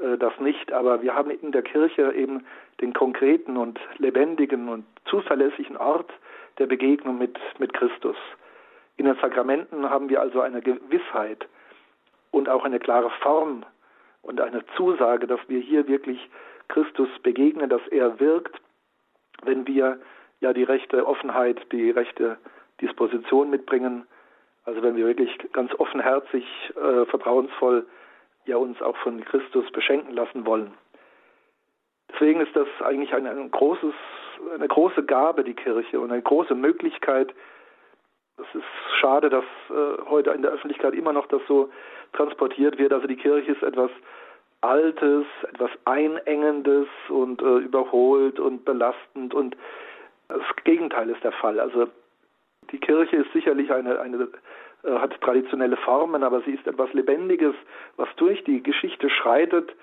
Äh, 0.00 0.18
das 0.18 0.38
nicht, 0.40 0.72
aber 0.72 1.02
wir 1.02 1.14
haben 1.14 1.30
in 1.30 1.52
der 1.52 1.62
Kirche 1.62 2.12
eben 2.12 2.44
den 2.80 2.92
konkreten 2.92 3.56
und 3.56 3.78
lebendigen 3.98 4.68
und 4.68 4.84
zuverlässigen 5.06 5.76
Ort 5.76 6.10
der 6.58 6.66
Begegnung 6.66 7.18
mit, 7.18 7.38
mit 7.58 7.72
Christus. 7.72 8.16
In 8.96 9.04
den 9.06 9.16
Sakramenten 9.16 9.88
haben 9.88 10.08
wir 10.08 10.20
also 10.20 10.40
eine 10.40 10.60
Gewissheit, 10.60 11.46
und 12.30 12.48
auch 12.48 12.64
eine 12.64 12.78
klare 12.78 13.10
Form 13.22 13.64
und 14.22 14.40
eine 14.40 14.64
Zusage, 14.76 15.26
dass 15.26 15.40
wir 15.48 15.60
hier 15.60 15.88
wirklich 15.88 16.18
Christus 16.68 17.08
begegnen, 17.22 17.70
dass 17.70 17.86
er 17.88 18.20
wirkt, 18.20 18.60
wenn 19.42 19.66
wir 19.66 19.98
ja 20.40 20.52
die 20.52 20.64
rechte 20.64 21.06
Offenheit, 21.06 21.60
die 21.72 21.90
rechte 21.90 22.38
Disposition 22.80 23.50
mitbringen. 23.50 24.06
Also 24.64 24.82
wenn 24.82 24.96
wir 24.96 25.06
wirklich 25.06 25.36
ganz 25.52 25.72
offenherzig, 25.78 26.44
äh, 26.76 27.06
vertrauensvoll 27.06 27.86
ja 28.44 28.56
uns 28.56 28.80
auch 28.82 28.96
von 28.98 29.24
Christus 29.24 29.70
beschenken 29.72 30.14
lassen 30.14 30.46
wollen. 30.46 30.72
Deswegen 32.12 32.40
ist 32.40 32.54
das 32.56 32.68
eigentlich 32.84 33.12
ein, 33.14 33.26
ein 33.26 33.50
großes, 33.50 33.94
eine 34.54 34.68
große 34.68 35.04
Gabe, 35.04 35.44
die 35.44 35.54
Kirche, 35.54 36.00
und 36.00 36.10
eine 36.10 36.22
große 36.22 36.54
Möglichkeit. 36.54 37.34
Es 38.38 38.54
ist 38.54 38.64
schade, 39.00 39.28
dass 39.28 39.44
äh, 39.70 40.02
heute 40.08 40.30
in 40.30 40.42
der 40.42 40.52
Öffentlichkeit 40.52 40.94
immer 40.94 41.12
noch 41.12 41.26
das 41.26 41.42
so 41.46 41.70
transportiert 42.12 42.78
wird. 42.78 42.92
Also 42.92 43.06
die 43.06 43.16
Kirche 43.16 43.52
ist 43.52 43.62
etwas 43.62 43.90
Altes, 44.60 45.26
etwas 45.52 45.70
Einengendes 45.84 46.88
und 47.08 47.42
äh, 47.42 47.58
überholt 47.58 48.40
und 48.40 48.64
belastend 48.64 49.34
und 49.34 49.56
das 50.28 50.42
Gegenteil 50.64 51.08
ist 51.10 51.24
der 51.24 51.32
Fall. 51.32 51.58
Also 51.58 51.88
die 52.70 52.78
Kirche 52.78 53.16
ist 53.16 53.32
sicherlich 53.32 53.72
eine, 53.72 54.00
eine 54.00 54.28
äh, 54.84 54.98
hat 54.98 55.20
traditionelle 55.20 55.76
Formen, 55.76 56.22
aber 56.22 56.42
sie 56.42 56.52
ist 56.52 56.66
etwas 56.66 56.92
Lebendiges, 56.92 57.54
was 57.96 58.08
durch 58.16 58.44
die 58.44 58.62
Geschichte 58.62 59.10
schreitet. 59.10 59.74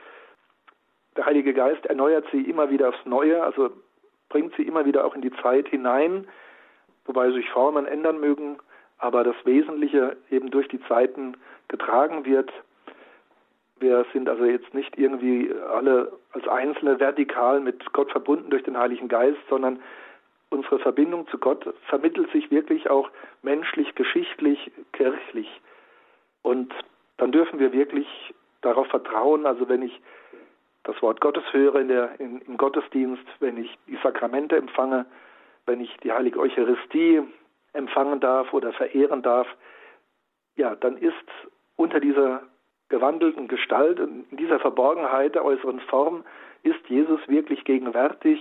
Der 1.18 1.26
Heilige 1.26 1.54
Geist 1.54 1.86
erneuert 1.86 2.26
sie 2.32 2.42
immer 2.42 2.70
wieder 2.70 2.90
aufs 2.90 3.06
Neue, 3.06 3.42
also 3.42 3.72
bringt 4.30 4.56
sie 4.56 4.64
immer 4.64 4.86
wieder 4.86 5.06
auch 5.06 5.16
in 5.16 5.22
die 5.22 5.34
Zeit 5.42 5.68
hinein, 5.70 6.28
wobei 7.06 7.32
sich 7.32 7.50
Formen 7.50 7.86
ändern 7.86 8.20
mögen, 8.20 8.58
aber 8.98 9.24
das 9.24 9.36
Wesentliche 9.46 10.18
eben 10.30 10.52
durch 10.52 10.68
die 10.68 10.82
Zeiten 10.88 11.38
getragen 11.68 12.26
wird. 12.26 12.52
Wir 13.80 14.06
sind 14.14 14.30
also 14.30 14.46
jetzt 14.46 14.74
nicht 14.74 14.98
irgendwie 14.98 15.54
alle 15.74 16.14
als 16.32 16.48
Einzelne 16.48 17.00
vertikal 17.00 17.60
mit 17.60 17.92
Gott 17.94 18.12
verbunden 18.12 18.50
durch 18.50 18.64
den 18.64 18.78
Heiligen 18.78 19.10
Geist, 19.10 19.40
sondern 19.50 19.82
unsere 20.50 20.80
Verbindung 20.80 21.28
zu 21.28 21.38
Gott 21.38 21.74
vermittelt 21.88 22.32
sich 22.32 22.52
wirklich 22.52 22.90
auch 22.90 23.10
menschlich, 23.42 23.96
geschichtlich, 23.96 24.72
kirchlich. 24.94 25.50
Und 26.42 26.74
dann 27.18 27.32
dürfen 27.32 27.60
wir 27.60 27.74
wirklich 27.74 28.08
darauf 28.62 28.88
vertrauen, 28.88 29.46
also 29.46 29.68
wenn 29.70 29.82
ich 29.82 30.02
das 30.84 31.02
Wort 31.02 31.20
Gottes 31.20 31.44
höre 31.52 31.76
in 31.76 31.88
der, 31.88 32.20
in, 32.20 32.42
im 32.42 32.58
Gottesdienst, 32.58 33.26
wenn 33.40 33.58
ich 33.58 33.76
die 33.88 33.98
Sakramente 34.04 34.56
empfange, 34.56 35.06
wenn 35.66 35.82
ich 35.82 35.96
die 36.04 36.12
Heilige 36.12 36.40
Eucharistie 36.40 37.24
empfangen 37.74 38.20
darf 38.20 38.54
oder 38.54 38.72
verehren 38.74 39.22
darf, 39.24 39.48
ja, 40.56 40.76
dann 40.76 40.98
ist 40.98 41.14
unter 41.76 42.00
dieser 42.00 42.44
gewandelten 42.90 43.48
Gestalt, 43.48 44.00
in 44.00 44.26
dieser 44.32 44.60
Verborgenheit 44.60 45.36
der 45.36 45.44
äußeren 45.44 45.80
Form, 45.82 46.24
ist 46.64 46.88
Jesus 46.88 47.20
wirklich 47.28 47.64
gegenwärtig 47.64 48.40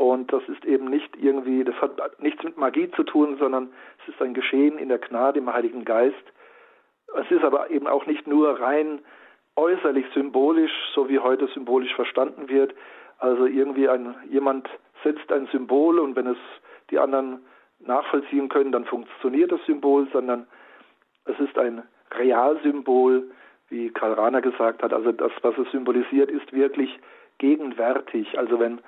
Und 0.00 0.32
das 0.32 0.42
ist 0.48 0.64
eben 0.64 0.86
nicht 0.86 1.14
irgendwie, 1.20 1.62
das 1.62 1.74
hat 1.82 2.22
nichts 2.22 2.42
mit 2.42 2.56
Magie 2.56 2.90
zu 2.92 3.02
tun, 3.02 3.36
sondern 3.38 3.68
es 4.00 4.14
ist 4.14 4.22
ein 4.22 4.32
Geschehen 4.32 4.78
in 4.78 4.88
der 4.88 4.96
Gnade 4.96 5.40
im 5.40 5.52
Heiligen 5.52 5.84
Geist. 5.84 6.24
Es 7.20 7.30
ist 7.30 7.44
aber 7.44 7.70
eben 7.70 7.86
auch 7.86 8.06
nicht 8.06 8.26
nur 8.26 8.58
rein 8.58 9.00
äußerlich 9.56 10.06
symbolisch, 10.14 10.72
so 10.94 11.10
wie 11.10 11.18
heute 11.18 11.48
symbolisch 11.48 11.94
verstanden 11.94 12.48
wird. 12.48 12.74
Also 13.18 13.44
irgendwie 13.44 13.90
ein, 13.90 14.14
jemand 14.30 14.70
setzt 15.04 15.30
ein 15.30 15.48
Symbol 15.48 15.98
und 15.98 16.16
wenn 16.16 16.28
es 16.28 16.38
die 16.88 16.98
anderen 16.98 17.44
nachvollziehen 17.80 18.48
können, 18.48 18.72
dann 18.72 18.86
funktioniert 18.86 19.52
das 19.52 19.62
Symbol, 19.66 20.08
sondern 20.14 20.46
es 21.26 21.38
ist 21.40 21.58
ein 21.58 21.82
Realsymbol, 22.12 23.30
wie 23.68 23.90
Karl 23.90 24.14
Rahner 24.14 24.40
gesagt 24.40 24.82
hat. 24.82 24.94
Also 24.94 25.12
das, 25.12 25.32
was 25.42 25.58
es 25.58 25.70
symbolisiert, 25.72 26.30
ist 26.30 26.54
wirklich 26.54 26.98
gegenwärtig. 27.36 28.38
Also 28.38 28.58
wenn 28.58 28.80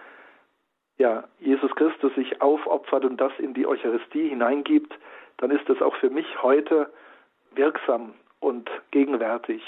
ja, 1.03 1.25
Jesus 1.41 1.75
Christus 1.75 2.15
sich 2.15 2.41
aufopfert 2.41 3.05
und 3.05 3.21
das 3.21 3.33
in 3.41 3.55
die 3.55 3.67
Eucharistie 3.67 4.29
hineingibt, 4.29 4.97
dann 5.39 5.51
ist 5.51 5.69
das 5.69 5.83
auch 5.83 5.97
für 5.97 6.11
mich 6.11 6.27
heute 6.43 6.93
wirksam 7.57 8.15
und 8.39 8.71
gegenwärtig. 8.93 9.63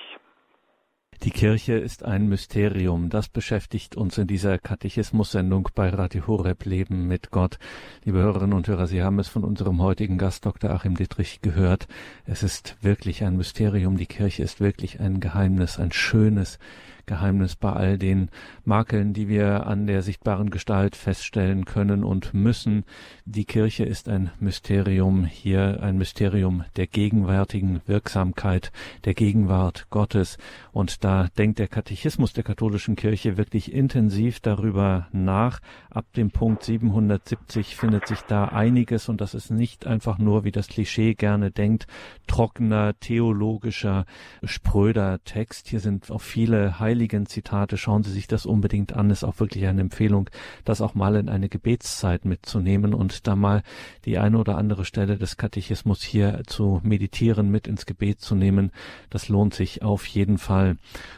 Die 1.24 1.30
Kirche 1.30 1.72
ist 1.72 2.04
ein 2.04 2.28
Mysterium. 2.28 3.08
Das 3.08 3.28
beschäftigt 3.28 3.96
uns 3.96 4.16
in 4.16 4.28
dieser 4.28 4.58
Katechismus-Sendung 4.58 5.70
bei 5.74 5.88
Radio 5.88 6.26
Horeb 6.28 6.66
Leben 6.66 7.08
mit 7.08 7.32
Gott. 7.32 7.58
Liebe 8.04 8.18
Hörerinnen 8.18 8.56
und 8.56 8.68
Hörer, 8.68 8.86
Sie 8.86 9.02
haben 9.02 9.18
es 9.18 9.28
von 9.28 9.42
unserem 9.42 9.82
heutigen 9.82 10.18
Gast 10.18 10.46
Dr. 10.46 10.70
Achim 10.70 10.94
Dittrich 10.94 11.40
gehört. 11.40 11.88
Es 12.26 12.44
ist 12.44 12.76
wirklich 12.84 13.24
ein 13.24 13.36
Mysterium. 13.36 13.96
Die 13.96 14.06
Kirche 14.06 14.44
ist 14.44 14.60
wirklich 14.60 15.00
ein 15.00 15.18
Geheimnis, 15.18 15.80
ein 15.80 15.90
schönes 15.90 16.60
Geheimnis 17.06 17.56
bei 17.56 17.72
all 17.72 17.98
den 17.98 18.30
Makeln, 18.64 19.12
die 19.12 19.28
wir 19.28 19.66
an 19.66 19.86
der 19.86 20.02
sichtbaren 20.02 20.50
Gestalt 20.50 20.96
feststellen 20.96 21.64
können 21.64 22.04
und 22.04 22.34
müssen. 22.34 22.84
Die 23.24 23.44
Kirche 23.44 23.84
ist 23.84 24.08
ein 24.08 24.30
Mysterium, 24.40 25.24
hier 25.24 25.82
ein 25.82 25.98
Mysterium 25.98 26.64
der 26.76 26.86
gegenwärtigen 26.86 27.80
Wirksamkeit, 27.86 28.72
der 29.04 29.14
Gegenwart 29.14 29.86
Gottes. 29.90 30.38
Und 30.72 31.04
da 31.04 31.28
denkt 31.38 31.58
der 31.58 31.68
Katechismus 31.68 32.32
der 32.32 32.44
katholischen 32.44 32.96
Kirche 32.96 33.36
wirklich 33.36 33.72
intensiv 33.72 34.40
darüber 34.40 35.08
nach. 35.12 35.60
Ab 35.90 36.06
dem 36.16 36.30
Punkt 36.30 36.62
770 36.62 37.76
findet 37.76 38.06
sich 38.06 38.20
da 38.22 38.46
einiges 38.46 39.08
und 39.08 39.20
das 39.20 39.34
ist 39.34 39.50
nicht 39.50 39.86
einfach 39.86 40.18
nur, 40.18 40.44
wie 40.44 40.52
das 40.52 40.68
Klischee 40.68 41.14
gerne 41.14 41.50
denkt, 41.50 41.86
trockener, 42.26 42.98
theologischer, 42.98 44.06
spröder 44.42 45.22
Text. 45.24 45.68
Hier 45.68 45.80
sind 45.80 46.10
auch 46.10 46.20
viele 46.20 46.78
Heil 46.78 46.93
heiligen 46.94 47.26
Zitate, 47.26 47.76
schauen 47.76 48.04
Sie 48.04 48.12
sich 48.12 48.28
das 48.28 48.46
unbedingt 48.46 48.92
an. 48.92 49.10
Ist 49.10 49.24
auch 49.24 49.40
wirklich 49.40 49.66
eine 49.66 49.80
Empfehlung, 49.80 50.30
das 50.64 50.80
auch 50.80 50.94
mal 50.94 51.16
in 51.16 51.28
eine 51.28 51.48
Gebetszeit 51.48 52.24
mitzunehmen 52.24 52.94
und 52.94 53.26
da 53.26 53.34
mal 53.34 53.64
die 54.04 54.16
eine 54.16 54.38
oder 54.38 54.56
andere 54.56 54.84
Stelle 54.84 55.16
des 55.16 55.36
Katechismus 55.36 56.02
hier 56.02 56.42
zu 56.46 56.80
meditieren, 56.84 57.50
mit 57.50 57.66
ins 57.66 57.84
Gebet 57.84 58.20
zu 58.20 58.36
nehmen. 58.36 58.70
Das 59.10 59.28
lohnt 59.28 59.54
sich 59.54 59.82
auf 59.82 60.06
jeden 60.06 60.38
Fall. 60.38 60.76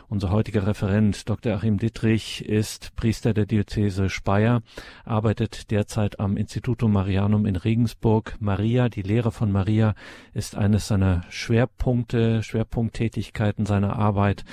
Unser 0.09 0.31
heutiger 0.31 0.67
Referent, 0.67 1.29
Dr. 1.29 1.53
Achim 1.53 1.77
Dittrich, 1.77 2.47
ist 2.47 2.97
Priester 2.97 3.35
der 3.35 3.45
Diözese 3.45 4.09
Speyer, 4.09 4.62
arbeitet 5.05 5.71
derzeit 5.71 6.21
am 6.21 6.39
Institutum 6.39 6.93
Marianum 6.93 7.45
in 7.45 7.57
Regensburg. 7.57 8.37
Maria, 8.41 8.89
die 8.89 9.03
Lehre 9.03 9.31
von 9.31 9.53
Maria, 9.53 9.95
ist 10.33 10.57
eines 10.57 10.89
seiner 10.89 11.25
Schwerpunkte, 11.29 12.43
Schwerpunkttätigkeiten 12.43 13.67
seiner 13.67 13.97
Arbeit 13.97 14.47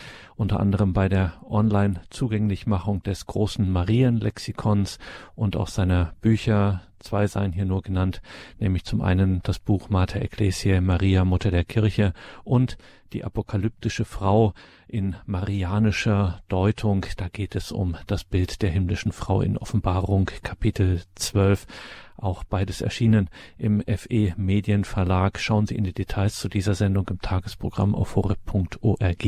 unter 0.44 0.60
anderem 0.60 0.92
bei 0.92 1.08
der 1.08 1.32
Online-Zugänglichmachung 1.50 3.02
des 3.02 3.26
großen 3.28 3.72
Marienlexikons 3.72 5.00
und 5.36 5.56
auch 5.56 5.70
seiner 5.70 6.16
Bücher. 6.20 6.82
Zwei 7.00 7.28
seien 7.28 7.54
hier 7.54 7.64
nur 7.64 7.82
genannt, 7.82 8.22
nämlich 8.60 8.84
zum 8.84 9.02
einen 9.02 9.42
das 9.44 9.60
Buch 9.60 9.90
Mater 9.90 10.22
Ecclesiae 10.22 10.82
Maria, 10.82 11.24
Mutter 11.24 11.50
der 11.50 11.64
Kirche 11.64 12.12
und 12.44 12.78
die 13.14 13.24
apokalyptische 13.24 14.04
Frau 14.04 14.54
in 14.86 15.16
marianischer 15.26 16.42
Deutung. 16.50 17.06
Da 17.16 17.30
geht 17.30 17.56
es 17.56 17.72
um 17.72 17.96
das 18.08 18.26
Bild 18.26 18.62
der 18.62 18.70
himmlischen 18.70 19.14
Frau 19.14 19.40
in 19.40 19.58
Offenbarung 19.58 20.30
Kapitel 20.44 21.04
12. 21.16 21.68
Auch 22.18 22.44
beides 22.44 22.82
erschienen 22.82 23.30
im 23.58 23.82
FE 23.82 24.34
Medienverlag. 24.38 25.40
Schauen 25.40 25.66
Sie 25.66 25.76
in 25.76 25.84
die 25.84 25.94
Details 25.94 26.40
zu 26.40 26.50
dieser 26.50 26.76
Sendung 26.76 27.08
im 27.10 27.20
Tagesprogramm 27.20 27.96
auf 27.96 28.16
horeb.org. 28.16 29.24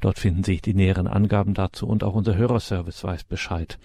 Dort 0.00 0.18
finden 0.18 0.44
Sie 0.44 0.60
die 0.60 0.74
näheren 0.74 1.06
Angaben 1.06 1.54
dazu 1.54 1.86
und 1.86 2.04
auch 2.04 2.14
unser 2.14 2.36
Hörerservice 2.36 3.04
weiß 3.04 3.24
Bescheid. 3.24 3.78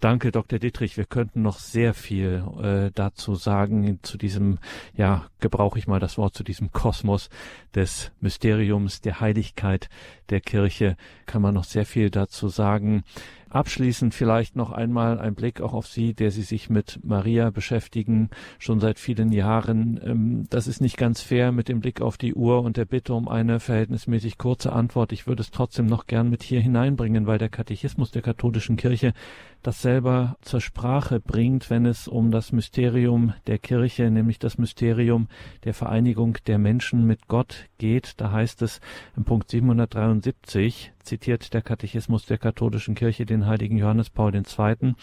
Danke, 0.00 0.30
Dr. 0.30 0.58
Dittrich. 0.58 0.96
Wir 0.96 1.06
könnten 1.06 1.42
noch 1.42 1.58
sehr 1.58 1.94
viel 1.94 2.44
äh, 2.62 2.90
dazu 2.94 3.34
sagen, 3.34 3.98
zu 4.02 4.18
diesem, 4.18 4.58
ja, 4.94 5.26
gebrauche 5.40 5.78
ich 5.78 5.86
mal 5.86 6.00
das 6.00 6.18
Wort, 6.18 6.34
zu 6.34 6.44
diesem 6.44 6.72
Kosmos 6.72 7.30
des 7.74 8.12
Mysteriums, 8.20 9.00
der 9.00 9.20
Heiligkeit 9.20 9.88
der 10.28 10.40
Kirche, 10.40 10.96
kann 11.24 11.42
man 11.42 11.54
noch 11.54 11.64
sehr 11.64 11.86
viel 11.86 12.10
dazu 12.10 12.48
sagen. 12.48 13.04
Abschließend 13.48 14.12
vielleicht 14.12 14.56
noch 14.56 14.72
einmal 14.72 15.20
ein 15.20 15.34
Blick 15.34 15.60
auch 15.60 15.72
auf 15.72 15.86
Sie, 15.86 16.14
der 16.14 16.32
Sie 16.32 16.42
sich 16.42 16.68
mit 16.68 16.98
Maria 17.04 17.50
beschäftigen, 17.50 18.28
schon 18.58 18.80
seit 18.80 18.98
vielen 18.98 19.30
Jahren. 19.32 20.00
Ähm, 20.04 20.46
das 20.50 20.66
ist 20.66 20.80
nicht 20.80 20.96
ganz 20.96 21.22
fair 21.22 21.52
mit 21.52 21.68
dem 21.68 21.80
Blick 21.80 22.00
auf 22.00 22.18
die 22.18 22.34
Uhr 22.34 22.60
und 22.62 22.76
der 22.76 22.84
Bitte 22.84 23.14
um 23.14 23.28
eine 23.28 23.60
verhältnismäßig 23.60 24.36
kurze 24.36 24.72
Antwort. 24.72 25.12
Ich 25.12 25.28
würde 25.28 25.42
es 25.42 25.52
trotzdem 25.52 25.86
noch 25.86 26.06
gern 26.06 26.28
mit 26.28 26.42
hier 26.42 26.60
hineinbringen, 26.60 27.26
weil 27.26 27.38
der 27.38 27.48
Katechismus 27.48 28.10
der 28.10 28.22
katholischen 28.22 28.76
Kirche 28.76 29.14
das 29.62 29.80
selber 29.86 30.36
zur 30.40 30.60
Sprache 30.60 31.20
bringt, 31.20 31.70
wenn 31.70 31.86
es 31.86 32.08
um 32.08 32.32
das 32.32 32.50
Mysterium 32.50 33.34
der 33.46 33.58
Kirche, 33.58 34.10
nämlich 34.10 34.40
das 34.40 34.58
Mysterium 34.58 35.28
der 35.62 35.74
Vereinigung 35.74 36.38
der 36.48 36.58
Menschen 36.58 37.06
mit 37.06 37.28
Gott 37.28 37.68
geht. 37.78 38.14
Da 38.16 38.32
heißt 38.32 38.62
es 38.62 38.80
im 39.16 39.22
Punkt 39.22 39.48
773, 39.48 40.92
zitiert 41.04 41.54
der 41.54 41.62
Katechismus 41.62 42.26
der 42.26 42.38
katholischen 42.38 42.96
Kirche 42.96 43.26
den 43.26 43.46
heiligen 43.46 43.78
Johannes 43.78 44.10
Paul 44.10 44.34
II., 44.34 44.94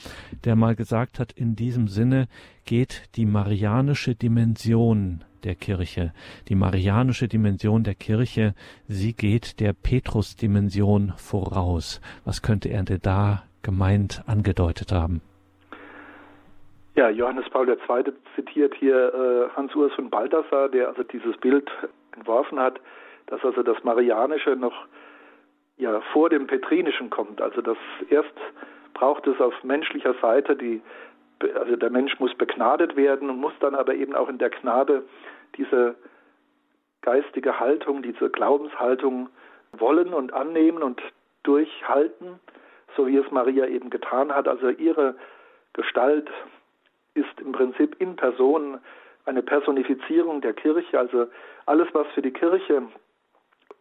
der 0.44 0.58
mal 0.58 0.76
gesagt 0.76 1.18
hat, 1.18 1.32
in 1.32 1.56
diesem 1.56 1.88
Sinne 1.88 2.28
geht 2.66 3.04
die 3.16 3.26
marianische 3.26 4.16
Dimension 4.16 5.24
der 5.46 5.56
Kirche, 5.56 6.12
die 6.50 6.56
marianische 6.56 7.30
Dimension 7.30 7.86
der 7.86 7.96
Kirche, 7.96 8.54
sie 8.90 9.14
geht 9.14 9.62
der 9.62 9.72
Petrus-Dimension 9.72 11.14
voraus. 11.16 12.02
Was 12.26 12.42
könnte 12.42 12.68
er 12.68 12.84
denn 12.84 13.00
da 13.02 13.44
gemeint 13.64 14.24
angedeutet 14.28 14.92
haben. 14.92 15.22
Ja, 16.96 17.10
Johannes 17.10 17.50
Paul 17.50 17.68
II. 17.68 18.14
zitiert 18.36 18.76
hier 18.76 19.14
äh, 19.14 19.56
Hans 19.56 19.74
Urs 19.76 19.92
von 19.94 20.12
Balthasar, 20.12 20.70
der 20.70 20.90
also 20.90 21.02
dieses 21.02 21.36
Bild 21.38 21.70
entworfen 22.16 22.60
hat, 22.60 22.80
dass 23.28 23.44
also 23.44 23.64
das 23.64 23.84
Marianische 23.84 24.56
noch 24.56 24.86
ja, 25.78 26.02
vor 26.12 26.30
dem 26.30 26.46
Petrinischen 26.46 27.10
kommt. 27.10 27.42
Also 27.42 27.62
das 27.62 27.78
erst 28.10 28.34
braucht 28.94 29.26
es 29.26 29.40
auf 29.42 29.54
menschlicher 29.64 30.14
Seite 30.22 30.56
die, 30.56 30.82
also 31.56 31.76
der 31.76 31.90
Mensch 31.90 32.20
muss 32.20 32.36
begnadet 32.36 32.96
werden 32.96 33.30
und 33.30 33.40
muss 33.40 33.54
dann 33.60 33.74
aber 33.74 33.96
eben 33.96 34.16
auch 34.16 34.30
in 34.30 34.38
der 34.38 34.52
Gnade 34.52 35.04
diese 35.58 35.96
geistige 37.02 37.60
Haltung, 37.60 38.04
diese 38.04 38.30
Glaubenshaltung 38.30 39.30
wollen 39.72 40.14
und 40.14 40.32
annehmen 40.32 40.84
und 40.84 41.02
durchhalten 41.42 42.40
so 42.96 43.08
wie 43.08 43.18
es 43.18 43.30
Maria 43.32 43.66
eben 43.66 43.90
getan 43.90 44.34
hat. 44.34 44.48
Also 44.48 44.70
ihre 44.70 45.16
Gestalt 45.74 46.30
ist 47.14 47.40
im 47.40 47.52
Prinzip 47.52 47.96
in 48.00 48.16
Person 48.16 48.80
eine 49.26 49.42
Personifizierung 49.42 50.42
der 50.42 50.54
Kirche. 50.54 51.00
Also 51.00 51.28
alles, 51.66 51.88
was 51.94 52.08
für 52.14 52.22
die 52.22 52.32
Kirche 52.32 52.84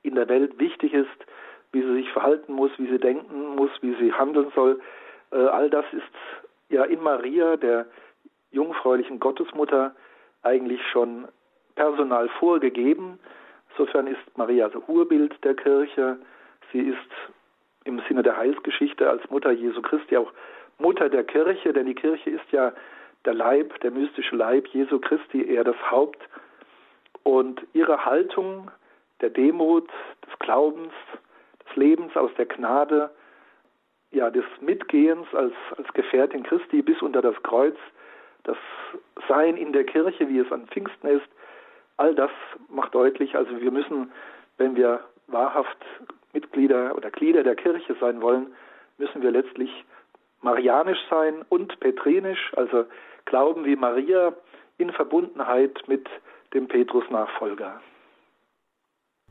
in 0.02 0.14
der 0.14 0.28
Welt 0.28 0.58
wichtig 0.58 0.92
ist, 0.92 1.08
wie 1.72 1.82
sie 1.82 1.94
sich 1.94 2.10
verhalten 2.12 2.52
muss, 2.52 2.70
wie 2.78 2.86
sie 2.86 2.98
denken 2.98 3.56
muss, 3.56 3.70
wie 3.80 3.94
sie 3.94 4.12
handeln 4.12 4.52
soll, 4.54 4.80
äh, 5.32 5.36
all 5.36 5.70
das 5.70 5.86
ist 5.92 6.02
ja 6.68 6.84
in 6.84 7.02
Maria, 7.02 7.56
der 7.56 7.86
jungfräulichen 8.50 9.18
Gottesmutter, 9.18 9.94
eigentlich 10.42 10.80
schon 10.90 11.28
personal 11.74 12.28
vorgegeben. 12.28 13.18
Insofern 13.70 14.06
ist 14.06 14.20
Maria 14.36 14.68
das 14.68 14.82
Urbild 14.86 15.32
der 15.44 15.54
Kirche. 15.54 16.18
Sie 16.72 16.80
ist 16.80 16.98
im 17.84 18.00
Sinne 18.08 18.22
der 18.22 18.36
Heilsgeschichte 18.36 19.08
als 19.08 19.28
Mutter 19.30 19.50
Jesu 19.50 19.82
Christi 19.82 20.16
auch 20.16 20.32
Mutter 20.78 21.08
der 21.08 21.24
Kirche, 21.24 21.72
denn 21.72 21.86
die 21.86 21.94
Kirche 21.94 22.30
ist 22.30 22.50
ja 22.50 22.72
der 23.24 23.34
Leib, 23.34 23.78
der 23.80 23.90
mystische 23.90 24.36
Leib 24.36 24.66
Jesu 24.68 24.98
Christi, 24.98 25.42
eher 25.42 25.64
das 25.64 25.76
Haupt. 25.90 26.20
Und 27.22 27.62
ihre 27.72 28.04
Haltung 28.04 28.70
der 29.20 29.30
Demut, 29.30 29.88
des 30.26 30.38
Glaubens, 30.40 30.92
des 31.64 31.76
Lebens 31.76 32.16
aus 32.16 32.30
der 32.36 32.46
Gnade, 32.46 33.10
ja, 34.10 34.28
des 34.30 34.44
Mitgehens 34.60 35.26
als, 35.34 35.54
als 35.76 35.90
Gefährtin 35.94 36.42
Christi 36.42 36.82
bis 36.82 37.00
unter 37.00 37.22
das 37.22 37.40
Kreuz, 37.42 37.76
das 38.44 38.56
Sein 39.28 39.56
in 39.56 39.72
der 39.72 39.84
Kirche, 39.84 40.28
wie 40.28 40.38
es 40.38 40.50
an 40.52 40.66
Pfingsten 40.66 41.06
ist, 41.06 41.28
all 41.96 42.14
das 42.14 42.30
macht 42.68 42.94
deutlich, 42.94 43.36
also 43.36 43.60
wir 43.60 43.70
müssen, 43.70 44.10
wenn 44.58 44.76
wir 44.76 45.00
wahrhaft 45.28 45.78
Mitglieder 46.32 46.96
oder 46.96 47.10
Glieder 47.10 47.42
der 47.42 47.56
Kirche 47.56 47.96
sein 48.00 48.20
wollen, 48.20 48.54
müssen 48.98 49.22
wir 49.22 49.30
letztlich 49.30 49.70
marianisch 50.40 50.98
sein 51.08 51.44
und 51.48 51.78
petrinisch, 51.80 52.52
also 52.56 52.84
Glauben 53.24 53.64
wie 53.64 53.76
Maria 53.76 54.34
in 54.78 54.90
Verbundenheit 54.90 55.82
mit 55.86 56.08
dem 56.54 56.68
Petrus-Nachfolger. 56.68 57.80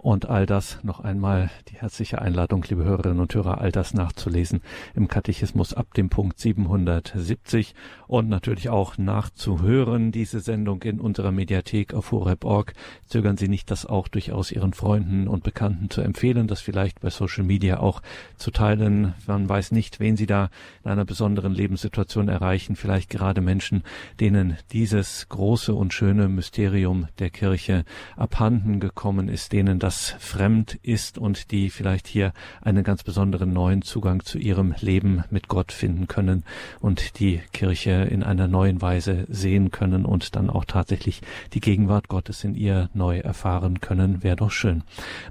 Und 0.01 0.27
all 0.27 0.47
das 0.47 0.79
noch 0.81 0.99
einmal 1.01 1.51
die 1.69 1.75
herzliche 1.75 2.19
Einladung, 2.19 2.65
liebe 2.67 2.83
Hörerinnen 2.83 3.19
und 3.19 3.35
Hörer, 3.35 3.61
all 3.61 3.71
das 3.71 3.93
nachzulesen 3.93 4.61
im 4.95 5.07
Katechismus 5.07 5.75
ab 5.75 5.93
dem 5.93 6.09
Punkt 6.09 6.39
770 6.39 7.75
und 8.07 8.27
natürlich 8.27 8.69
auch 8.69 8.97
nachzuhören, 8.97 10.11
diese 10.11 10.39
Sendung 10.39 10.81
in 10.81 10.99
unserer 10.99 11.31
Mediathek 11.31 11.93
auf 11.93 12.11
horeb.org. 12.11 12.73
Zögern 13.05 13.37
Sie 13.37 13.47
nicht, 13.47 13.69
das 13.69 13.85
auch 13.85 14.07
durchaus 14.07 14.51
Ihren 14.51 14.73
Freunden 14.73 15.27
und 15.27 15.43
Bekannten 15.43 15.91
zu 15.91 16.01
empfehlen, 16.01 16.47
das 16.47 16.61
vielleicht 16.61 17.01
bei 17.01 17.11
Social 17.11 17.43
Media 17.43 17.79
auch 17.79 18.01
zu 18.37 18.49
teilen. 18.49 19.13
Man 19.27 19.47
weiß 19.47 19.71
nicht, 19.71 19.99
wen 19.99 20.17
Sie 20.17 20.25
da 20.25 20.49
in 20.83 20.89
einer 20.89 21.05
besonderen 21.05 21.53
Lebenssituation 21.53 22.27
erreichen. 22.27 22.75
Vielleicht 22.75 23.11
gerade 23.11 23.41
Menschen, 23.41 23.83
denen 24.19 24.57
dieses 24.71 25.29
große 25.29 25.75
und 25.75 25.93
schöne 25.93 26.27
Mysterium 26.27 27.07
der 27.19 27.29
Kirche 27.29 27.85
abhanden 28.17 28.79
gekommen 28.79 29.29
ist, 29.29 29.53
denen 29.53 29.77
das 29.77 29.90
das 29.91 30.15
fremd 30.19 30.79
ist 30.83 31.17
und 31.17 31.51
die 31.51 31.69
vielleicht 31.69 32.07
hier 32.07 32.31
einen 32.61 32.81
ganz 32.81 33.03
besonderen 33.03 33.51
neuen 33.51 33.81
Zugang 33.81 34.23
zu 34.23 34.37
ihrem 34.37 34.73
Leben 34.79 35.25
mit 35.31 35.49
Gott 35.49 35.73
finden 35.73 36.07
können 36.07 36.45
und 36.79 37.19
die 37.19 37.41
Kirche 37.51 38.07
in 38.09 38.23
einer 38.23 38.47
neuen 38.47 38.81
Weise 38.81 39.25
sehen 39.27 39.69
können 39.69 40.05
und 40.05 40.37
dann 40.37 40.49
auch 40.49 40.63
tatsächlich 40.63 41.21
die 41.51 41.59
Gegenwart 41.59 42.07
Gottes 42.07 42.45
in 42.45 42.55
ihr 42.55 42.89
neu 42.93 43.19
erfahren 43.19 43.81
können, 43.81 44.23
wäre 44.23 44.37
doch 44.37 44.51
schön. 44.51 44.83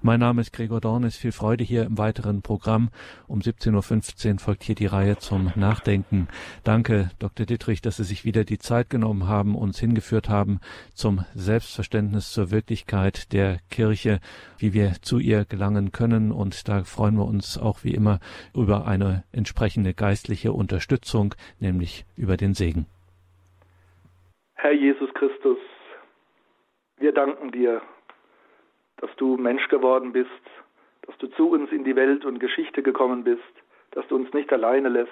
Mein 0.02 0.20
Name 0.20 0.42
ist 0.42 0.52
Gregor 0.52 0.82
Dornis. 0.82 1.16
Viel 1.16 1.32
Freude 1.32 1.64
hier 1.64 1.84
im 1.84 1.96
weiteren 1.96 2.42
Programm. 2.42 2.90
Um 3.28 3.40
17.15 3.40 4.32
Uhr 4.34 4.38
folgt 4.40 4.64
hier 4.64 4.74
die 4.74 4.84
Reihe 4.84 5.16
zum 5.16 5.52
Nachdenken. 5.54 6.28
Danke, 6.64 7.12
Dr. 7.18 7.46
Dittrich, 7.46 7.80
dass 7.80 7.96
Sie 7.96 8.04
sich 8.04 8.26
wieder 8.26 8.44
die 8.44 8.58
Zeit 8.58 8.90
genommen 8.90 9.26
haben, 9.26 9.54
uns 9.54 9.78
hingeführt 9.78 10.28
haben 10.28 10.60
zum 10.92 11.24
Selbstverständnis 11.34 12.30
zur 12.30 12.50
Wirklichkeit 12.50 13.32
der 13.32 13.60
Kirche 13.70 14.20
wie 14.60 14.74
wir 14.74 14.92
zu 15.02 15.18
ihr 15.18 15.44
gelangen 15.44 15.92
können. 15.92 16.32
Und 16.32 16.68
da 16.68 16.84
freuen 16.84 17.16
wir 17.16 17.24
uns 17.24 17.58
auch 17.58 17.82
wie 17.82 17.94
immer 17.94 18.20
über 18.54 18.86
eine 18.86 19.24
entsprechende 19.32 19.94
geistliche 19.94 20.52
Unterstützung, 20.52 21.34
nämlich 21.58 22.04
über 22.16 22.36
den 22.36 22.54
Segen. 22.54 22.86
Herr 24.54 24.72
Jesus 24.72 25.12
Christus, 25.14 25.58
wir 26.98 27.12
danken 27.12 27.50
dir, 27.50 27.80
dass 28.98 29.10
du 29.16 29.36
Mensch 29.36 29.66
geworden 29.68 30.12
bist, 30.12 30.28
dass 31.06 31.16
du 31.18 31.28
zu 31.28 31.48
uns 31.50 31.72
in 31.72 31.84
die 31.84 31.96
Welt 31.96 32.24
und 32.24 32.38
Geschichte 32.38 32.82
gekommen 32.82 33.24
bist, 33.24 33.42
dass 33.92 34.06
du 34.08 34.16
uns 34.16 34.32
nicht 34.34 34.52
alleine 34.52 34.90
lässt, 34.90 35.10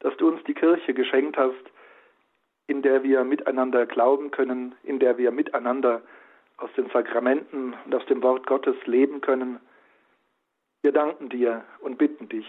dass 0.00 0.16
du 0.16 0.28
uns 0.28 0.42
die 0.44 0.54
Kirche 0.54 0.94
geschenkt 0.94 1.36
hast, 1.36 1.62
in 2.66 2.82
der 2.82 3.02
wir 3.02 3.24
miteinander 3.24 3.86
glauben 3.86 4.30
können, 4.30 4.74
in 4.82 4.98
der 4.98 5.18
wir 5.18 5.30
miteinander 5.30 6.02
aus 6.62 6.70
den 6.76 6.88
Sakramenten 6.90 7.74
und 7.84 7.94
aus 7.94 8.06
dem 8.06 8.22
Wort 8.22 8.46
Gottes 8.46 8.76
leben 8.86 9.20
können. 9.20 9.58
Wir 10.82 10.92
danken 10.92 11.28
dir 11.28 11.64
und 11.80 11.98
bitten 11.98 12.28
dich, 12.28 12.46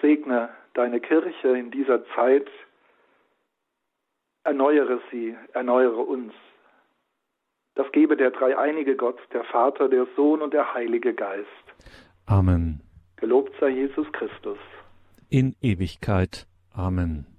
segne 0.00 0.50
deine 0.74 1.00
Kirche 1.00 1.48
in 1.48 1.70
dieser 1.70 2.04
Zeit, 2.14 2.48
erneuere 4.44 5.00
sie, 5.10 5.36
erneuere 5.52 5.98
uns. 6.00 6.32
Das 7.74 7.90
gebe 7.92 8.16
der 8.16 8.30
dreieinige 8.30 8.96
Gott, 8.96 9.18
der 9.32 9.44
Vater, 9.44 9.88
der 9.88 10.06
Sohn 10.16 10.42
und 10.42 10.52
der 10.52 10.74
Heilige 10.74 11.14
Geist. 11.14 11.46
Amen. 12.26 12.80
Gelobt 13.16 13.52
sei 13.60 13.68
Jesus 13.68 14.10
Christus. 14.12 14.58
In 15.30 15.54
Ewigkeit. 15.62 16.46
Amen. 16.74 17.31